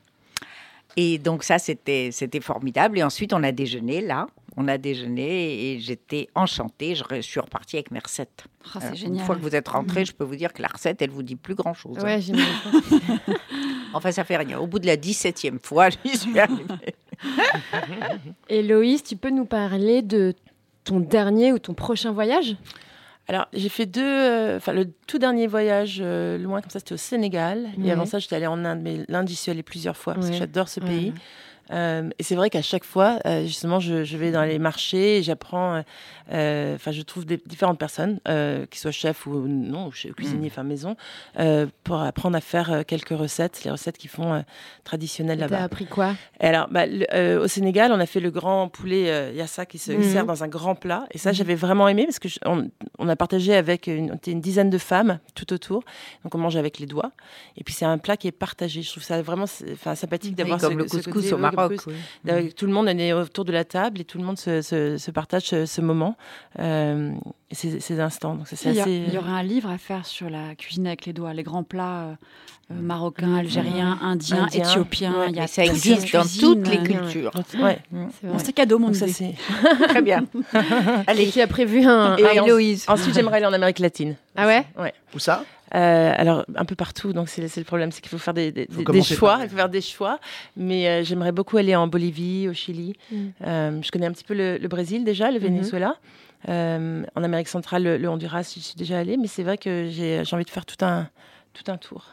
[0.98, 2.98] Et donc ça, c'était c'était formidable.
[3.00, 4.28] Et ensuite, on a déjeuné là.
[4.58, 6.96] On a déjeuné et j'étais enchantée.
[6.96, 8.46] Je suis repartie avec mes recettes.
[8.74, 9.20] Ah, c'est génial.
[9.20, 11.24] Une fois que vous êtes rentré, je peux vous dire que la recette, elle vous
[11.24, 11.98] dit plus grand-chose.
[12.00, 12.48] Ouais, j'imagine.
[13.94, 14.60] Enfin, ça fait rien.
[14.60, 16.96] Au bout de la 17e fois, j'y suis arrivée.
[18.50, 20.34] Héloïse, tu peux nous parler de
[20.84, 22.56] ton dernier ou ton prochain voyage?
[23.28, 24.02] Alors, j'ai fait deux.
[24.04, 27.70] euh, Enfin, le tout dernier voyage euh, loin comme ça, c'était au Sénégal.
[27.84, 30.28] Et avant ça, j'étais allée en Inde, mais l'Inde, j'y suis allée plusieurs fois parce
[30.28, 30.32] Ouais.
[30.34, 31.14] que j'adore ce pays.
[31.72, 35.18] Euh, et c'est vrai qu'à chaque fois, euh, justement, je, je vais dans les marchés
[35.18, 35.76] et j'apprends.
[36.32, 38.20] euh, Enfin, je trouve des différentes personnes,
[38.72, 40.96] qui soient chefs ou non, ou cuisiniers, enfin maison,
[41.84, 44.44] pour apprendre à faire quelques recettes, les recettes qui font
[44.84, 45.64] traditionnelles T'as là-bas.
[45.64, 46.16] appris quoi?
[46.40, 49.92] Et alors, bah, le- au Sénégal, on a fait le grand poulet yassa qui se
[49.92, 50.04] Mhm.
[50.04, 51.06] sert dans un grand plat.
[51.12, 51.36] Et ça, Mhm.
[51.36, 54.42] j'avais vraiment aimé parce que je- on, on a partagé avec une, on était une
[54.42, 55.84] dizaine de femmes tout autour.
[56.24, 57.12] Donc, on mange avec les doigts.
[57.58, 58.82] Et puis, c'est un plat qui est partagé.
[58.82, 61.42] Je trouve ça vraiment enfin, sympathique d'avoir comme ce, le ce couscous côté- au oui,
[61.42, 61.55] Maroc.
[61.70, 61.78] Oui.
[62.30, 64.98] Euh, Tout le monde est autour de la table et tout le monde se, se-
[64.98, 66.16] se partage ce, ce moment,
[66.60, 67.12] euh,
[67.52, 68.36] ces, ces instants.
[68.36, 69.04] Donc, ça, c'est Il y, a- assez.
[69.08, 71.64] il y aurait un livre à faire sur la cuisine avec les doigts, les grands
[71.64, 72.14] plats euh,
[72.72, 74.64] euh, marocains, algériens, indiens, Indien.
[74.64, 75.14] éthiopiens.
[75.20, 77.32] Ouais, il y a ça existe dans toutes les cultures.
[77.60, 77.80] Ouais.
[78.24, 78.40] Vrai.
[78.40, 79.36] c'est cadeau, mon ça, c'est.
[79.90, 80.26] Très bien.
[81.16, 82.16] Et qui a prévu un.
[82.18, 84.16] Et un- Héloïse Ensuite, j'aimerais aller en Amérique latine.
[84.36, 84.66] Ah ouais
[85.16, 85.44] Où ça?
[85.74, 88.68] Euh, alors, un peu partout, donc c'est le problème, c'est qu'il faut faire des, des-
[88.70, 90.20] Faut des commencer choix, il faut faire des choix.
[90.56, 92.96] Mais euh, j'aimerais beaucoup aller en Bolivie, au Chili.
[93.12, 93.16] Mm.
[93.46, 95.46] Euh, je connais un petit peu le, le Brésil déjà, le Mhm.
[95.46, 95.96] Venezuela.
[96.48, 99.90] Euh, en Amérique centrale, le, le Honduras, j'y suis déjà allée, mais c'est vrai que
[99.90, 101.10] j'ai j'ai envie de faire tout un,
[101.54, 102.06] tout un tour.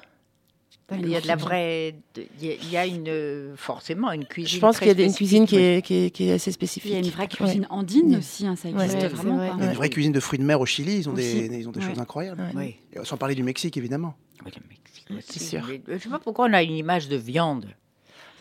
[1.00, 1.94] Il y a de la vraie.
[2.40, 4.54] Il y a, il une, euh, forcément une cuisine.
[4.56, 6.50] Je pense qu'il y a des- une cuisine qui est, qui, est, qui est assez
[6.50, 6.92] Il spécifique.
[6.92, 7.28] y a une vraie Ouais.
[7.28, 9.38] cuisine andine aussi, hein, ça Ouais, existe ouais, vraiment.
[9.38, 9.48] c'est vrai.
[9.48, 9.56] quoi.
[9.58, 11.46] Il y a une vraie cuisine de fruits de mer au Chili, ils ont, des,
[11.58, 11.86] ils ont des Ouais.
[11.88, 12.42] choses incroyables.
[13.04, 14.14] Sans parler du Mexique, évidemment.
[14.44, 15.48] Oui, le Mexique C'est aussi.
[15.48, 15.60] sûr.
[15.68, 17.66] Euh, Je ne sais pas pourquoi on a une image de viande.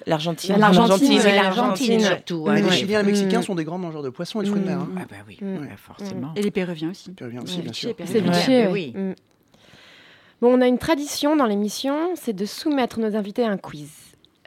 [0.07, 0.55] L'Argentine.
[0.57, 2.45] L'Argentine, l'Argentine surtout.
[2.47, 2.71] Mais hein, les.
[2.75, 3.43] Chiliens et les Mexicains Mm.
[3.43, 4.79] sont des grands mangeurs de poissons et de fruits de mer.
[4.79, 4.89] hein.
[4.97, 5.67] Ah bah oui, Mm.
[5.77, 6.33] forcément.
[6.35, 7.13] Et les Péruviens aussi.
[7.13, 7.93] Tu reviens aussi, bien sûr.
[7.95, 8.33] Péruviens.
[8.33, 8.93] C'est Ouais, oui.
[10.41, 13.91] Bon, on a une tradition dans l'émission, c'est de soumettre nos invités à un quiz.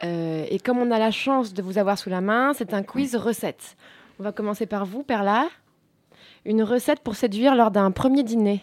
[0.03, 2.83] Euh, et comme on a la chance de vous avoir sous la main, c'est un
[2.83, 3.77] quiz recette.
[4.19, 5.47] On va commencer par vous, Perla.
[6.43, 8.61] Une recette pour séduire lors d'un premier dîner.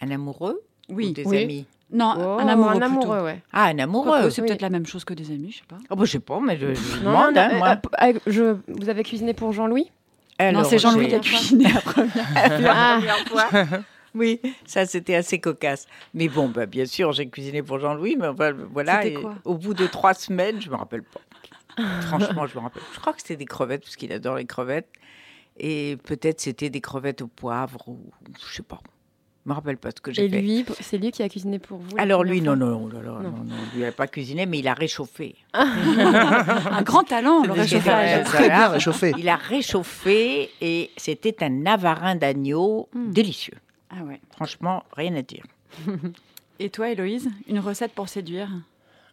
[0.00, 1.08] Un amoureux Oui.
[1.08, 1.42] ou des Oui.
[1.42, 1.66] amis?
[1.90, 2.70] Non, Oh, un amoureux.
[2.70, 2.84] Un plutôt.
[3.12, 3.42] amoureux, ouais.
[3.52, 4.30] Ah, un amoureux.
[4.30, 4.48] C'est Oui.
[4.48, 5.78] peut-être la même chose que des amis, je sais pas.
[5.90, 7.76] Oh, bah, je sais pas, mais je, je Non, demande, non, hein, euh, moi.
[8.02, 9.90] euh, je, vous avez cuisiné pour Jean-Louis?
[10.40, 12.12] Non, c'est Jean-Louis qui a cuisiné la première.
[12.70, 13.00] Ah.
[13.26, 13.44] fois.
[14.14, 15.86] Oui, ça c'était assez cocasse.
[16.14, 19.02] Mais bon, bah, bien sûr, j'ai cuisiné pour Jean-Louis, mais enfin, voilà.
[19.02, 21.20] C'était et quoi Au bout de trois semaines, je me rappelle pas.
[22.02, 22.82] Franchement, je me rappelle.
[22.94, 24.88] Je crois que c'était des crevettes parce qu'il adore les crevettes,
[25.58, 27.98] et peut-être c'était des crevettes au poivre ou
[28.48, 28.80] je sais pas.
[29.46, 30.40] Je me rappelle pas ce que j'ai Et fait.
[30.42, 33.20] lui, c'est lui qui a cuisiné pour vous Alors lui, non, non, non, non, Non.
[33.22, 35.36] non, non, lui, il n'a pas cuisiné, mais il a réchauffé.
[35.54, 37.84] un grand talent, le réchauffage.
[37.86, 38.24] vrai.
[38.24, 39.12] Très bien réchauffé.
[39.16, 43.10] Il a réchauffé et c'était un navarin d'agneau Mm.
[43.12, 43.54] délicieux.
[43.90, 44.20] Ah ouais.
[44.32, 45.44] Franchement, rien à dire.
[46.60, 48.48] Et toi, Héloïse, une recette pour séduire?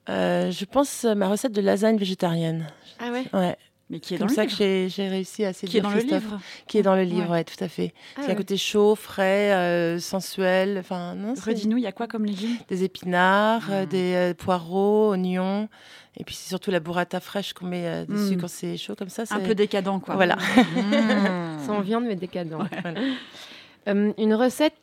[0.09, 2.67] Euh, je pense euh, ma recette de lasagne végétarienne.
[2.99, 3.23] Ah ouais?
[3.33, 3.55] Ouais.
[3.91, 5.81] Mais qui est Comme dans le ça livre que j'ai réussi à séduire Qui est
[5.81, 6.23] dans le Christophe.
[6.23, 7.38] livre Qui est dans le livre, Ouais.
[7.38, 7.93] ouais, tout à fait.
[8.15, 8.33] Ah c'est ouais.
[8.33, 10.77] un côté chaud, frais, euh, sensuel.
[10.79, 12.57] Enfin, non, Redis-nous, il y a quoi comme légumes?
[12.67, 13.89] Des épinards, euh, Mm.
[13.89, 15.69] des euh, poireaux, oignons.
[16.17, 18.41] Et puis c'est surtout la burrata fraîche qu'on met euh, dessus Mm.
[18.41, 19.23] quand c'est chaud comme ça.
[19.29, 20.15] Un peu décadent, quoi.
[20.15, 20.35] Voilà.
[20.35, 21.59] Mmh.
[21.67, 22.57] Sans viande, mais décadent.
[23.88, 24.76] Euh, une recette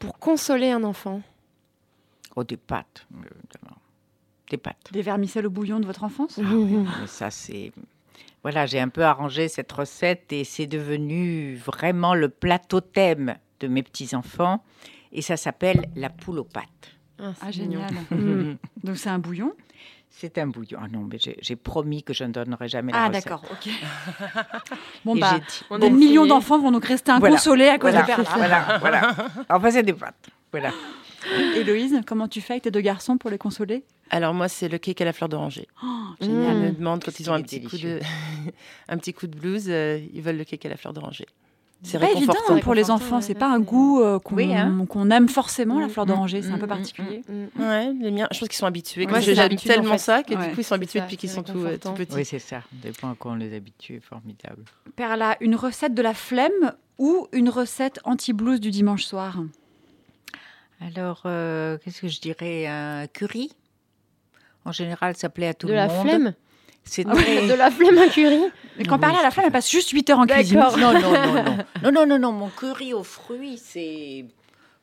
[0.00, 1.22] pour consoler un enfant.
[2.36, 3.06] Oh, des pâtes.
[4.50, 4.76] Des pâtes.
[4.92, 6.38] Des vermicelles au bouillon de votre enfance?
[6.38, 7.72] Mais ça, c'est.
[8.42, 13.68] Voilà, j'ai un peu arrangé cette recette et c'est devenu vraiment le plat totem de
[13.68, 14.64] mes petits-enfants.
[15.12, 16.64] Et ça s'appelle la poule aux pâtes.
[17.18, 17.92] Ah, Ah, génial.
[18.10, 18.56] Mm.
[18.84, 19.52] Donc c'est un bouillon
[20.12, 20.78] C'est un bouillon.
[20.82, 23.24] Ah non, mais j'ai promis que je ne donnerai jamais la Ah, recette.
[23.24, 23.70] d'accord, ok.
[25.04, 27.34] bon, bah, dit- des millions d'enfants vont donc rester Voilà.
[27.36, 28.30] inconsolés à cause Voilà, de Perla.
[28.36, 29.16] voilà, voilà.
[29.48, 30.28] Enfin, c'est des pâtes.
[30.50, 30.72] Voilà.
[31.56, 33.84] Héloïse, comment tu fais avec tes deux garçons pour les consoler?
[34.10, 35.68] Alors moi, c'est le cake à la fleur d'oranger.
[35.84, 35.86] oh,
[36.20, 36.56] Ils Génial.
[36.56, 38.00] me demandent quand ils ont un petit, coup de...
[38.88, 41.26] un petit coup de blues, euh, ils veulent le cake à la fleur d'oranger.
[41.82, 42.54] C'est pas évident réconfortant.
[42.56, 43.20] hein, pour les enfants.
[43.22, 44.84] C'est pas un goût euh, qu'on Oui, hein.
[44.88, 46.42] qu'on aime forcément, la Mm, fleur mm, d'oranger.
[46.42, 47.22] C'est un mm, peu mm, particulier.
[47.28, 47.60] Mm.
[47.62, 49.06] Ouais, les miens, je pense qu'ils sont habitués.
[49.10, 49.98] C'est J'aime l'habitude, en tellement fait.
[49.98, 50.48] ça que Ouais.
[50.48, 52.14] du coup ils sont habitués ça, depuis qu'ils sont tout, euh, tout petits.
[52.14, 52.62] Oui, c'est ça.
[52.72, 54.62] Dépend quand on les habitue, formidable.
[54.94, 59.38] Perla, une recette de la flemme ou une recette anti-blues du dimanche soir?
[60.82, 63.52] Alors, euh, qu'est-ce que je dirais Un curry?
[64.64, 66.06] En général, ça plaît à tout De le la monde.
[66.06, 66.34] flemme?
[66.84, 67.46] C'est Ah ouais.
[67.48, 68.40] De la flemme à curry
[68.78, 70.58] Mais quand Perla, la flemme, elle passe juste 8 heures en cuisine.
[70.58, 71.56] Non, non, non, non.
[71.82, 72.32] Non, non, non, non.
[72.32, 74.24] Mon curry aux fruits, c'est.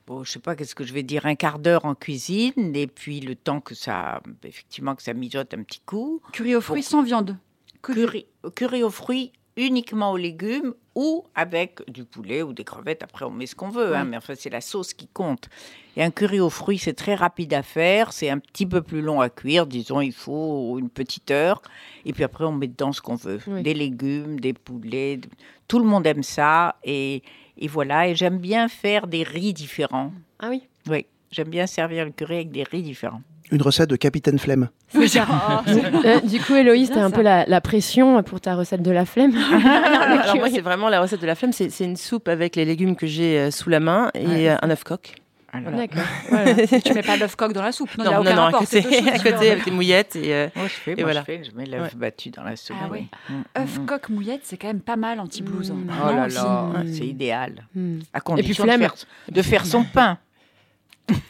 [0.06, 2.88] Bon, je sais pas, qu'est-ce que je vais dire, un quart d'heure en cuisine, et
[2.88, 6.22] puis le temps que ça, effectivement, que ça mijote un petit coup.
[6.32, 7.36] Curry aux fruits sans viande.
[7.82, 13.04] Curry, curry aux fruits uniquement aux légumes ou avec du poulet ou des crevettes.
[13.04, 15.48] Après, on met ce qu'on veut, hein, mais enfin, c'est la sauce qui compte.
[15.96, 18.12] Et un curry aux fruits, c'est très rapide à faire.
[18.12, 19.68] C'est un petit peu plus long à cuire.
[19.68, 21.62] Disons, il faut une petite heure.
[22.04, 23.40] Et puis après, on met dedans ce qu'on veut.
[23.46, 23.62] Oui.
[23.62, 25.22] Des légumes, des poulets.
[25.68, 26.78] Tout le monde aime ça.
[26.84, 27.22] Et,
[27.60, 28.08] et voilà.
[28.08, 30.12] Et j'aime bien faire des riz différents.
[30.40, 33.22] Ah oui Oui, j'aime bien servir le curry avec des riz différents.
[33.52, 34.70] Une recette de Capitaine Flemme.
[35.08, 35.26] Ça.
[36.06, 37.16] Euh, du coup, Héloïse, t'as un ça.
[37.16, 39.34] peu la, la pression pour ta recette de la flemme.
[39.36, 41.52] Alors, alors moi, c'est vraiment la recette de la flemme.
[41.54, 44.50] C'est c'est une soupe avec les légumes que j'ai euh, sous la main et Ouais.
[44.50, 45.16] euh, un œuf coq.
[45.54, 46.04] Alors, D'accord.
[46.86, 47.98] Tu mets pas l'œuf coq dans la soupe.
[47.98, 48.60] Non, y a Non, aucun non, non, à rapport.
[48.62, 48.80] côté,
[49.10, 50.16] à côté avec des mouillettes.
[50.18, 51.22] Et, euh, Moi, je fais, Et moi, voilà.
[51.22, 52.00] je fais, je mets l'œuf Ouais.
[52.00, 52.76] battu dans la soupe.
[52.82, 53.08] Ah oui.
[53.30, 53.86] Mm, mm, œuf mm.
[53.86, 55.72] coq mouillette, c'est quand même pas mal anti-blues.
[55.72, 55.76] hein.
[55.76, 55.90] Mm.
[56.04, 57.66] Oh là Non, là, c'est idéal.
[58.14, 58.82] À condition flemme.
[58.82, 58.94] de, faire,
[59.32, 60.18] de faire son pain.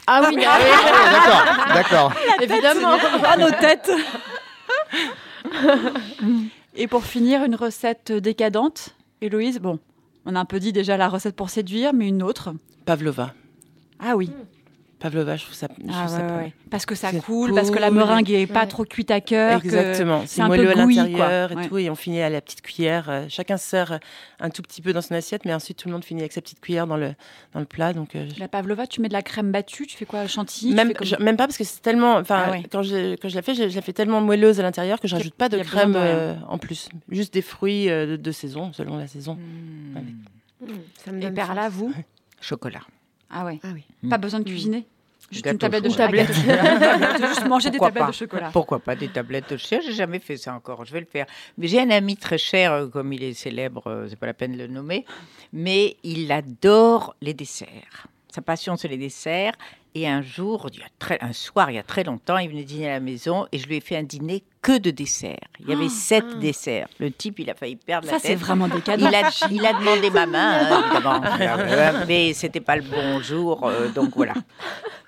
[0.06, 0.58] Ah oui, ah
[1.74, 2.12] D'accord, d'accord.
[2.40, 2.96] évidemment.
[3.24, 3.90] à nos têtes.
[6.74, 8.90] Et pour finir, une recette décadente.
[9.20, 9.78] Héloïse, bon,
[10.26, 12.50] on a un peu dit déjà la recette pour séduire, mais une autre.
[12.86, 13.32] Pavlova.
[14.00, 14.30] Ah oui,
[15.00, 17.78] Pavlova, je trouve ça, je Ah trouve ça ouais, parce que ça coule, parce que
[17.78, 19.60] la meringue est pas trop cuite à cœur.
[19.64, 23.08] Exactement, c'est moelleux à l'intérieur et tout, et on finit à la petite cuillère.
[23.08, 24.00] euh, chacun sert
[24.40, 26.40] un tout petit peu dans son assiette, mais ensuite tout le monde finit avec sa
[26.40, 27.14] petite cuillère dans le,
[27.54, 27.92] dans le plat.
[27.92, 30.74] Donc, euh, je- La pavlova, tu mets de la crème battue, tu fais quoi Chantilly
[30.74, 32.16] même, fais comme- je- même pas parce que c'est tellement.
[32.16, 32.64] Enfin, Ah ouais.
[32.70, 35.06] quand, je, quand je la fais, je, je la fais tellement moelleuse à l'intérieur que
[35.06, 36.88] je rajoute pas de crème de euh, en plus.
[37.08, 39.38] Juste des fruits euh, de, de saison, selon la saison.
[39.94, 40.08] Avec.
[40.60, 41.92] Hmm, Ça me Et Perla, vous?
[42.40, 42.80] Chocolat.
[43.30, 43.60] Ah ouais.
[43.62, 43.84] Ah oui.
[44.08, 44.86] Pas besoin de cuisiner
[45.30, 47.18] Juste une Gâteau tablette de chocolat.
[47.28, 48.50] Juste manger des tablettes pas de chocolat.
[48.50, 50.86] Pourquoi pas des tablettes de chocolat J'ai jamais fait ça encore.
[50.86, 51.26] Je vais le faire.
[51.58, 54.32] Mais j'ai un ami très cher, euh, comme il est célèbre, euh, c'est pas la
[54.32, 55.04] peine de le nommer,
[55.52, 58.06] mais il adore les desserts.
[58.30, 59.52] Sa passion, c'est les desserts.
[60.00, 62.48] Et un jour, il y a très, un soir, il y a très longtemps, il
[62.50, 65.40] venait dîner à la maison et je lui ai fait un dîner que de desserts.
[65.58, 66.34] Il y avait sept ah.
[66.36, 66.86] desserts.
[67.00, 68.38] Le type, il a failli perdre Ça, la c'est tête.
[68.38, 69.00] vraiment décadent.
[69.00, 71.20] Il a, il a demandé ma main, hein, évidemment.
[71.40, 74.34] Euh, mais c'était pas le bon jour, euh, donc voilà.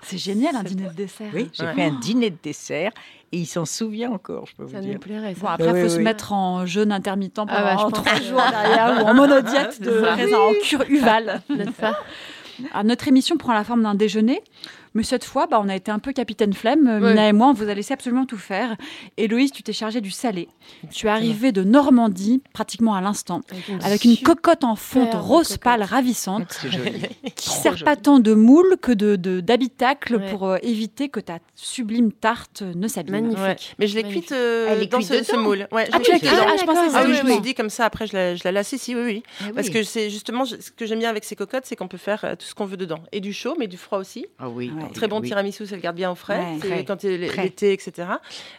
[0.01, 1.31] C'est génial, un dîner de dessert.
[1.33, 1.73] Oui, j'ai Ouais.
[1.73, 2.91] fait un dîner de dessert
[3.31, 4.93] et il s'en souvient encore, je peux vous Ça dire.
[4.95, 5.39] nous plairait, ça.
[5.41, 8.15] Bon, après, il Oui, faut oui, se mettre en jeûne intermittent pendant Ah bah, trois
[8.19, 10.13] jours derrière ou en monodiète de C'est ça.
[10.15, 11.41] raisin en cure Uval.
[11.47, 11.97] C'est ça.
[12.73, 14.41] Alors, notre émission prend la forme d'un déjeuner.
[14.93, 16.85] Mais cette fois, bah, on a été un peu capitaine flemme.
[16.87, 18.75] Euh, Mina et moi, on vous a laissé absolument tout faire.
[19.17, 20.49] Héloïse, tu t'es chargée du salé.
[20.91, 23.41] Tu es arrivée de Normandie, pratiquement à l'instant,
[23.83, 25.63] avec une cocotte en fonte rose cocotte.
[25.63, 26.91] pâle ravissante, C'est joli.
[27.35, 27.83] qui Trop sert joli.
[27.85, 30.29] pas tant de moule que de de- d'habitacle Ouais.
[30.29, 33.13] pour euh, éviter que ta sublime tarte ne s'abîme.
[33.15, 33.39] Magnifique.
[33.43, 33.55] Ouais.
[33.79, 35.67] Mais je l'ai cuite euh, dans cuite ce, moule.
[35.71, 36.31] Ouais, Ah, tu l'as cuite.
[36.33, 37.39] Ah, je pensais Ah oui, je moi.
[37.39, 38.67] dis comme ça, après je la, je la lasse.
[38.67, 39.23] Si, si, oui, oui.
[39.55, 39.73] Parce oui.
[39.73, 42.35] que c'est justement ce que j'aime bien avec ces cocottes, c'est qu'on peut faire euh,
[42.35, 42.99] tout ce qu'on veut dedans.
[43.13, 44.25] Et du chaud, mais du froid aussi.
[44.39, 44.71] Ah oui.
[44.83, 44.93] Ouais.
[44.93, 45.27] Très bon oui.
[45.27, 46.37] tiramisu, ça le garde bien au frais.
[46.39, 46.57] Ouais.
[46.61, 46.85] C'est Très.
[46.85, 48.07] quand il est l'été, etc.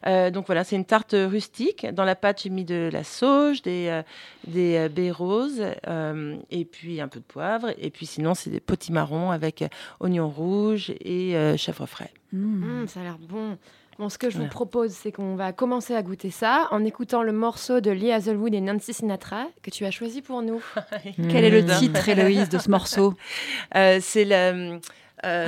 [0.06, 1.87] Euh, donc voilà, c'est une tarte rustique.
[1.92, 4.02] Dans la pâte, j'ai mis de la sauge, des, euh,
[4.46, 7.68] des euh, baies roses, euh, et puis un peu de poivre.
[7.78, 9.64] Et puis sinon, c'est des potimarrons avec
[10.00, 12.11] oignons rouges et euh, chèvre frais.
[12.32, 12.82] Mmh.
[12.82, 13.58] Mmh, ça a l'air bon.
[13.98, 17.22] Bon, ce que je vous propose, c'est qu'on va commencer à goûter ça en écoutant
[17.22, 20.62] le morceau de Lee Hazelwood et Nancy Sinatra que tu as choisi pour nous.
[21.30, 21.78] Quel est le Mmh.
[21.78, 23.12] titre, Héloïse, de ce morceau?
[23.76, 24.80] Euh, c'est le.
[25.24, 25.46] euh,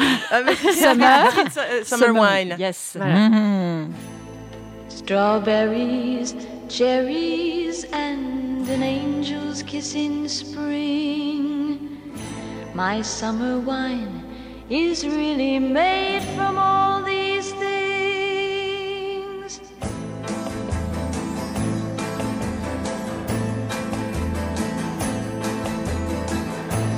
[0.73, 1.29] Summer.
[1.57, 2.57] Euh, Summer wine.
[2.59, 2.95] Yes.
[2.97, 3.29] Voilà.
[3.29, 3.93] Mhm.
[4.89, 6.35] Strawberries,
[6.69, 11.99] cherries, and an angel's kiss in spring.
[12.75, 14.23] My summer wine
[14.71, 19.61] is really made from all these things.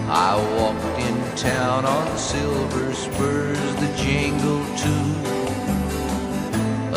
[0.08, 0.95] I walked in
[1.36, 5.12] town on silver spurs that jingle too.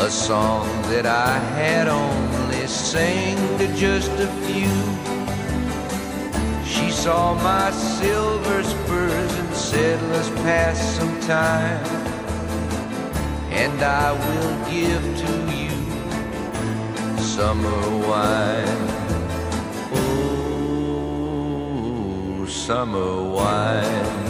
[0.02, 4.80] A song that I had only sang to just a few.
[6.64, 11.84] She saw my silver spurs and said, Let's pass some time.
[13.50, 15.70] And I will give to you
[17.20, 18.88] summer wine.
[19.92, 21.26] Oh,
[22.48, 24.29] summer wine.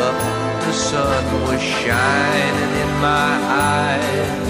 [0.00, 0.14] up,
[0.64, 3.32] the sun was shining in my
[3.74, 4.48] eyes.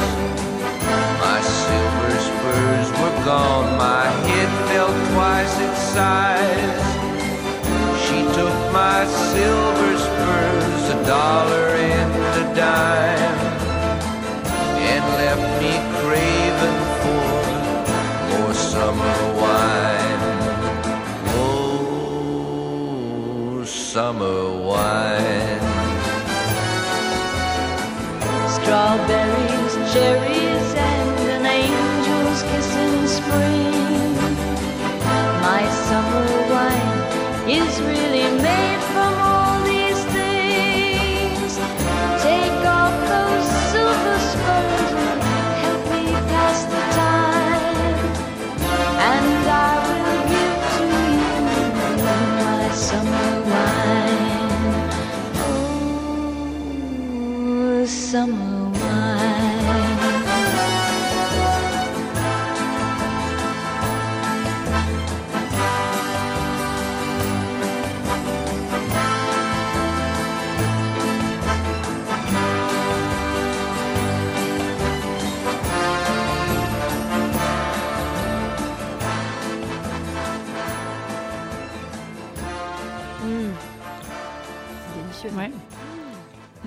[1.25, 6.87] My silver spurs were gone, my head felt twice its size.
[8.05, 9.01] She took my
[9.33, 13.41] silver spurs, a dollar and a dime,
[14.93, 17.29] and left me craving for
[18.31, 20.23] more summer wine.
[21.41, 22.69] Oh,
[23.65, 24.58] summer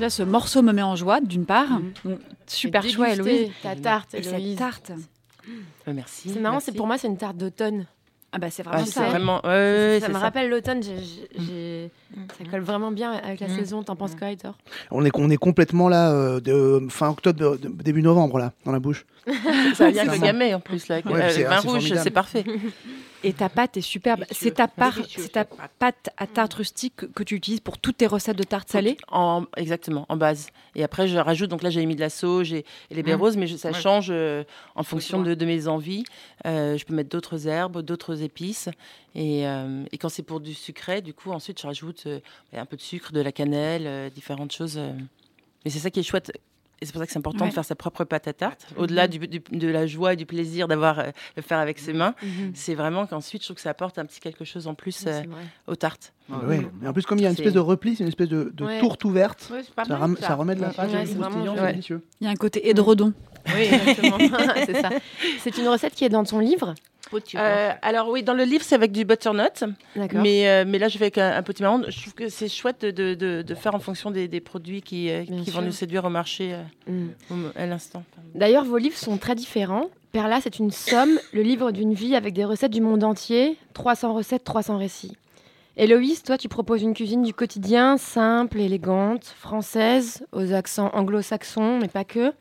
[0.02, 1.70] Là, ce morceau me met en joie, d'une part.
[1.70, 1.94] Mhm.
[2.06, 3.50] Donc, super déguster Héloïse.
[3.62, 4.58] Ta tarte, Héloïse.
[4.58, 4.92] tarte.
[5.88, 6.30] Euh, Merci.
[6.34, 6.66] C'est marrant, merci.
[6.72, 7.86] c'est pour moi, c'est une tarte d'automne.
[8.34, 9.04] Ah bah c'est Ah, vraiment ça.
[9.10, 9.42] vraiment.
[9.44, 10.20] ouais, ouais, ça me ça.
[10.20, 10.82] rappelle l'automne.
[10.82, 11.92] j'ai-
[12.38, 13.56] Ça colle vraiment bien avec la Mm.
[13.58, 13.84] saison.
[13.84, 14.58] T'en penses quoi, Hector
[14.90, 18.72] On est, on est complètement là, euh, de fin octobre, de- début novembre, là, dans
[18.72, 19.06] la bouche.
[19.76, 20.96] Ça vient le gamay en plus, là.
[20.96, 22.44] avec- Ouais, euh, vin c'est rouge, c'est parfait.
[23.24, 24.26] Et ta pâte est superbe.
[24.32, 25.34] C'est ta, c'est
[25.80, 26.10] pâte.
[26.18, 30.06] à tarte rustique que- tu utilises pour toutes tes recettes de tarte salée En, exactement,
[30.10, 30.48] en base.
[30.76, 33.14] Et après, je rajoute, donc là, j'avais mis de la sauge et, et les baies
[33.14, 33.80] roses, mais je- ça Ouais.
[33.80, 34.44] change euh,
[34.76, 36.04] en fonction de, de mes envies.
[36.46, 38.70] Euh, je peux mettre d'autres herbes, d'autres épices.
[39.14, 42.20] Et, euh, et quand c'est pour du sucré, du coup, ensuite, je rajoute euh,
[42.54, 44.78] un peu de sucre, de la cannelle, euh, différentes choses.
[45.64, 46.32] Mais c'est ça qui est chouette.
[46.82, 47.50] Et c'est pour ça que c'est important Ouais.
[47.50, 48.66] de faire sa propre pâte à tarte.
[48.76, 51.04] Au-delà du- du- de la joie et du plaisir d'avoir euh,
[51.36, 52.16] le faire avec ses mains,
[52.56, 55.22] c'est vraiment qu'ensuite, je trouve que ça apporte un petit quelque chose en plus euh,
[55.68, 56.12] aux tartes.
[56.30, 56.62] Ouais.
[56.84, 58.52] Et en plus, comme il y a une espèce de repli, c'est une espèce de,
[58.54, 58.80] de Ouais.
[58.80, 59.48] tourte ouverte.
[59.54, 60.28] Ouais, Ça, ram- ça.
[60.30, 60.70] ça remet de la
[61.72, 62.02] délicieux.
[62.20, 63.14] Il y a un côté édredon.
[63.54, 64.18] Oui, exactement.
[64.66, 64.90] c'est ça.
[65.40, 66.74] C'est une recette qui est dans ton livre.
[67.40, 69.64] Euh, alors oui, dans le livre, c'est avec du butternut.
[70.22, 71.84] Mais, euh, mais là, je vais avec un, un petit marron.
[71.88, 74.82] Je trouve que c'est chouette de, de, de- de faire en fonction des, des produits
[74.82, 77.08] qui, euh, qui vont nous séduire au marché euh, Mm.
[77.32, 78.04] au- à l'instant.
[78.36, 79.90] D'ailleurs, vos livres sont très différents.
[80.12, 83.58] Perla, c'est une somme, le livre d'une vie avec des recettes du monde entier.
[83.74, 85.16] 300 recettes, 300 récits.
[85.78, 91.88] Héloïse, toi, tu proposes une cuisine du quotidien, simple, élégante, française, aux accents anglo-saxons, mais
[91.88, 92.34] pas que.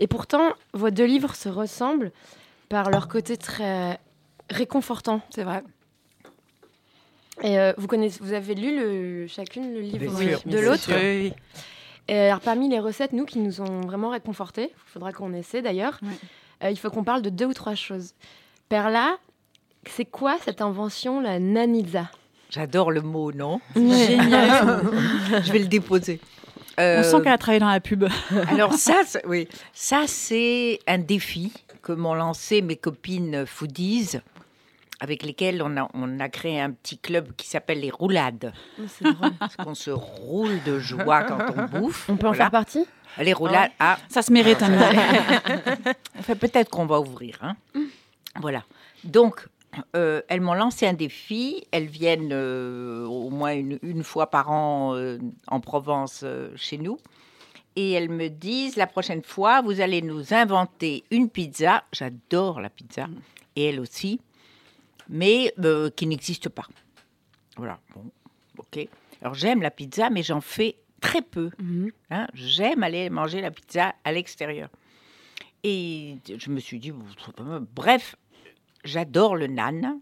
[0.00, 2.12] Et pourtant, vos deux livres se ressemblent
[2.68, 3.98] par leur côté très
[4.50, 5.20] réconfortant.
[5.30, 5.62] C'est vrai.
[7.42, 9.98] Et euh, vous, connaissez, vous avez lu le, chacune le livre
[10.46, 10.88] de l'autre.
[10.88, 11.32] Oui, oui.
[12.08, 15.62] Et alors, parmi les recettes, nous, qui nous ont vraiment réconfortés, il faudra qu'on essaie
[15.62, 16.00] d'ailleurs,
[16.64, 18.14] euh, il faut qu'on parle de deux ou trois choses.
[18.68, 19.18] Perla,
[19.86, 22.10] c'est quoi cette invention, la nanitza
[22.50, 23.60] J'adore le mot, non?
[23.76, 24.80] Génial.
[25.44, 26.18] Je vais le déposer.
[26.78, 28.04] On Euh, sent qu'elle a travaillé dans la pub.
[28.48, 31.52] Alors ça, c'est- oui, ça c'est un défi
[31.82, 34.18] que m'ont lancé mes copines foodies,
[35.00, 38.52] avec lesquelles on a, on a créé un petit club qui s'appelle les roulades.
[38.88, 39.30] C'est drôle.
[39.38, 42.08] Parce qu'on se roule de joie quand on bouffe.
[42.08, 42.84] On peut en faire partie?
[43.20, 43.70] Les roulades.
[43.78, 45.94] Ah, Ça se mérite, hein, Amina.
[46.18, 47.38] Enfin, peut-être qu'on va ouvrir.
[47.42, 47.56] hein.
[48.40, 48.64] Voilà.
[49.04, 49.46] Donc,
[49.96, 51.64] euh, elles m'ont lancé un défi.
[51.72, 55.18] Elles viennent euh, au moins une, une fois par an euh,
[55.48, 56.98] en Provence euh, chez nous.
[57.78, 61.84] Et elles me disent, la prochaine fois, vous allez nous inventer une pizza.
[61.92, 63.06] J'adore la pizza.
[63.54, 64.20] Et elle aussi.
[65.08, 66.66] Mais euh, qui n'existe pas.
[67.56, 67.78] Voilà.
[67.94, 68.10] Bon,
[68.58, 68.80] ok.
[69.22, 71.50] Alors, j'aime la pizza, mais j'en fais très peu.
[71.60, 71.92] Mhm.
[72.10, 74.70] Hein, J'aime aller manger la pizza à l'extérieur.
[75.62, 76.92] Et je me suis dit,
[77.76, 78.16] bref,
[78.82, 80.00] j'adore le nan.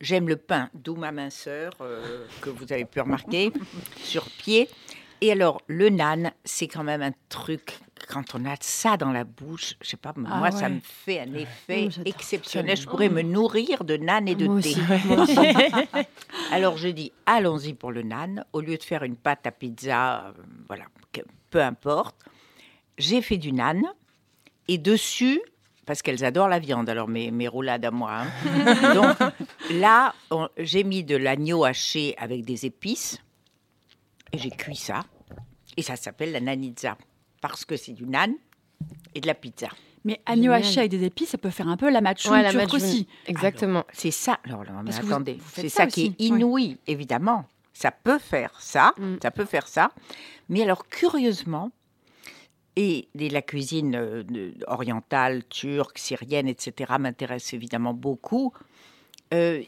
[0.00, 3.50] J'aime le pain, d'où ma minceur, euh, que vous avez pu remarquer,
[3.96, 4.68] sur pied.
[5.20, 9.24] Et alors, le nan, c'est quand même un truc, quand on a ça dans la
[9.24, 10.68] bouche, je sais pas, Ah moi, ça ouais.
[10.70, 12.76] me fait un effet Oh, exceptionnel.
[12.76, 14.74] Je pourrais me nourrir de nan et de Moi thé.
[15.18, 15.38] aussi.
[16.52, 18.44] Alors je dis, allons-y pour le nan.
[18.52, 20.32] Au lieu de faire une pâte à pizza, euh,
[20.68, 22.16] voilà, que- peu importe.
[22.98, 23.82] J'ai fait du nan.
[24.68, 25.40] Et dessus,
[25.86, 28.22] parce qu'elles adorent la viande, alors mes, mes roulades à moi.
[28.22, 28.94] hein.
[28.94, 29.16] Donc
[29.70, 30.12] là,
[30.58, 33.18] j'ai mis de l'agneau haché avec des épices.
[34.32, 35.00] Et j'ai cuit ça.
[35.76, 36.96] Et ça s'appelle la nanitza.
[37.40, 38.34] Parce que c'est du nan
[39.14, 39.68] et de la pizza.
[40.04, 42.50] Mais agneau haché avec des épices, ça peut faire un peu la matchoune Ouais, la
[42.52, 43.08] turque aussi.
[43.26, 43.84] Exactement.
[43.92, 44.38] C'est ça.
[44.44, 46.26] Alors, mais attendez, c'est ça ça, qui est oui.
[46.28, 47.44] inouï, évidemment.
[47.72, 49.16] Ça peut faire ça, Mm.
[49.22, 49.90] ça peut faire ça.
[50.48, 51.72] Mais alors, curieusement,
[52.76, 58.52] et, et la cuisine euh, orientale, turque, syrienne, etc., m'intéresse évidemment beaucoup.
[59.34, 59.60] euh,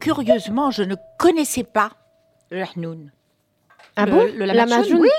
[0.00, 1.92] curieusement, je ne connaissais pas
[2.50, 3.12] le hnoun.
[3.98, 4.52] Ah Le- bon le La
[5.00, 5.10] Oui,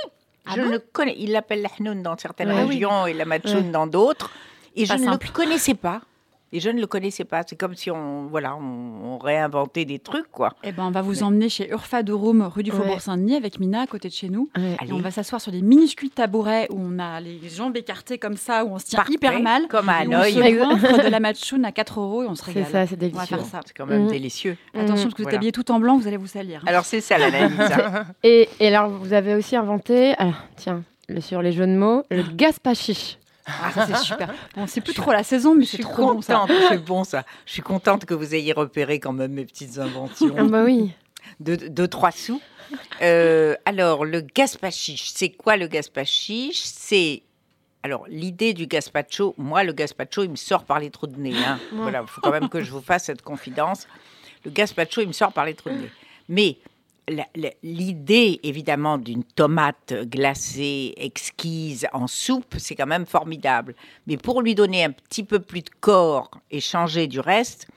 [0.45, 1.15] Ah je bon ne connais.
[1.19, 2.63] Il l'appelle la hnoun dans certaines Ouais.
[2.63, 3.25] régions et la
[3.57, 3.71] Ouais.
[3.71, 4.31] dans d'autres.
[4.75, 6.01] Et Pas je ne le connaissais pas.
[6.51, 7.43] Et je ne le connaissais pas.
[7.47, 10.53] C'est comme si on, voilà, on, on réinventait des trucs, quoi.
[10.63, 12.77] Eh ben, on va vous emmener chez Urfa de Rome, rue du Ouais.
[12.77, 14.49] Faubourg Saint-Denis, avec Mina à côté de chez nous.
[14.57, 14.77] Ouais.
[14.87, 18.37] Et on va s'asseoir sur des minuscules tabourets où on a les jambes écartées comme
[18.37, 19.67] ça, où on se tient Parfait, hyper mal.
[19.67, 20.33] Comme à Et on Hanoï.
[20.33, 22.71] se de la matchoune à 4 euros et on se C'est régale.
[22.71, 23.37] ça, c'est on va délicieux.
[23.37, 23.59] faire ça.
[23.65, 24.09] C'est quand même Mm.
[24.09, 24.57] délicieux.
[24.73, 25.37] Attention, parce que vous êtes Voilà.
[25.37, 26.63] habillé tout en blanc, vous allez vous salir.
[26.65, 27.29] Alors, c'est ça, la.
[28.23, 30.83] Et, et alors, vous avez aussi inventé, alors, tiens,
[31.19, 33.17] sur les jeux de mots, le gaspachiche.
[33.63, 34.33] Ah, ça, c'est super.
[34.55, 36.35] Bon, c'est plus trop la saison, mais c'est trop bon ça.
[36.35, 37.23] contente, c'est bon ça.
[37.45, 40.35] Je suis contente que vous ayez repéré quand même mes petites inventions.
[40.37, 40.91] Ah bah oui.
[41.39, 42.41] de, de trois sous.
[43.01, 47.23] Euh, alors, le gaspachiche, c'est quoi le gaspachiche C'est.
[47.81, 51.33] Alors, l'idée du gazpacho, moi, le gazpacho, il me sort par les trous de nez.
[51.47, 51.57] hein.
[51.71, 53.87] Voilà, il faut quand même que je vous fasse cette confidence.
[54.43, 55.91] Le gazpacho, il me sort par les trous de nez.
[56.27, 56.57] Mais
[57.63, 63.75] l'idée, évidemment, d'une tomate glacée, exquise, en soupe, c'est quand même formidable.
[64.07, 67.67] Mais pour lui donner un petit peu plus de corps et changer du reste,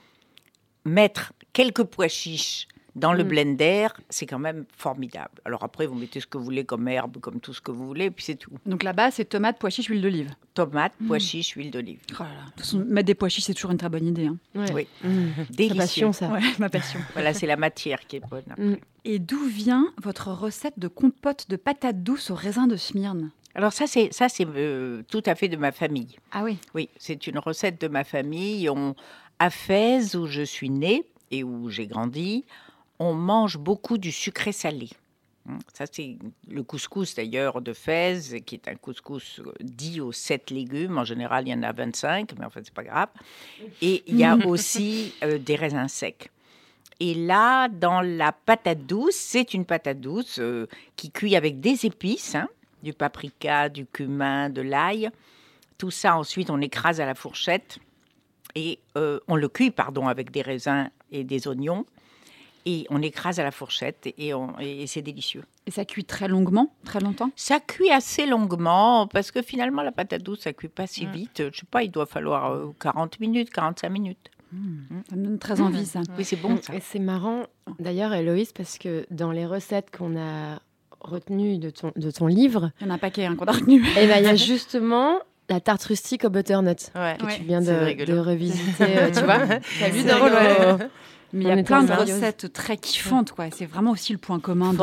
[0.85, 3.27] mettre quelques pois chiches dans le Mm.
[3.27, 5.31] blender, c'est quand même formidable.
[5.45, 7.85] Alors après, vous mettez ce que vous voulez comme herbe, comme tout ce que vous
[7.87, 8.51] voulez, et puis c'est tout.
[8.65, 10.29] Donc là-bas, c'est tomates, pois chiches, huile d'olive.
[10.53, 11.41] Tomate, pois Mm.
[11.55, 11.99] huile d'olive.
[12.11, 12.41] Oh là là.
[12.45, 14.27] De toute façon, mettre des pois chiches, c'est toujours une très bonne idée.
[14.27, 14.37] hein.
[14.55, 14.71] Ouais.
[14.73, 14.87] Oui.
[15.03, 15.27] Mmh.
[15.49, 15.77] Délicieux.
[15.77, 16.29] passion, ça.
[16.29, 16.99] Ouais, ma passion.
[17.13, 18.43] Voilà, c'est la matière qui est bonne.
[18.57, 18.75] Mm.
[19.05, 23.31] Et d'où vient votre recette de compote de patates douces au raisin de Smyrne?
[23.55, 26.15] Alors ça, c'est ça, c'est euh, tout à fait de ma famille.
[26.31, 26.57] Ah oui.
[26.73, 28.69] Oui, c'est une recette de ma famille.
[28.69, 28.95] On,
[29.39, 32.45] à Fès, où je suis née et où j'ai grandi,
[32.99, 34.89] on mange beaucoup du sucré salé.
[35.47, 36.17] Hum, Ça, c'est
[36.47, 40.97] le couscous d'ailleurs de Fès, qui est un couscous euh, dit aux sept légumes.
[40.97, 43.09] En général, il y en a 25, mais en fait, c'est pas grave.
[43.81, 46.29] Et il y a aussi euh, des raisins secs.
[46.99, 51.85] Et là, dans la patate douce, c'est une patate douce euh, qui cuit avec des
[51.85, 52.47] épices, hein,
[52.81, 55.09] du paprika, du cumin, de l'ail.
[55.77, 57.79] Tout ça, ensuite, on écrase à la fourchette
[58.55, 61.85] et euh, on le cuit, pardon, avec des raisins et des oignons.
[62.65, 65.43] Et on écrase à la fourchette et, on- et c'est délicieux.
[65.67, 67.29] Et ça cuit très longuement, très longtemps?
[67.35, 71.43] Ça cuit assez longuement parce que finalement, la patate douce, ça cuit pas si vite.
[71.51, 74.29] Je sais pas, il doit falloir euh, 40 minutes, 45 minutes.
[75.09, 76.01] Ça me donne très envie, ça.
[76.17, 76.75] Oui, c'est bon ça.
[76.75, 77.43] Et c'est marrant,
[77.79, 80.59] d'ailleurs, Héloïse, parce que dans les recettes qu'on a
[81.01, 83.51] retenues de ton, de ton livre, Il y en a un paquet hein, qu'on a
[83.51, 83.83] retenu.
[83.99, 87.17] eh ben, il y a justement la tarte rustique au butternut Ouais.
[87.19, 88.13] que Ouais, tu viens c'est de, rigolo.
[88.13, 89.39] de revisiter, euh, tu vois.
[89.47, 90.79] T'as C'est dans.
[91.33, 93.45] Mais il y a plein de recettes très kiffantes, quoi.
[93.51, 94.79] C'est vraiment aussi le point commun de,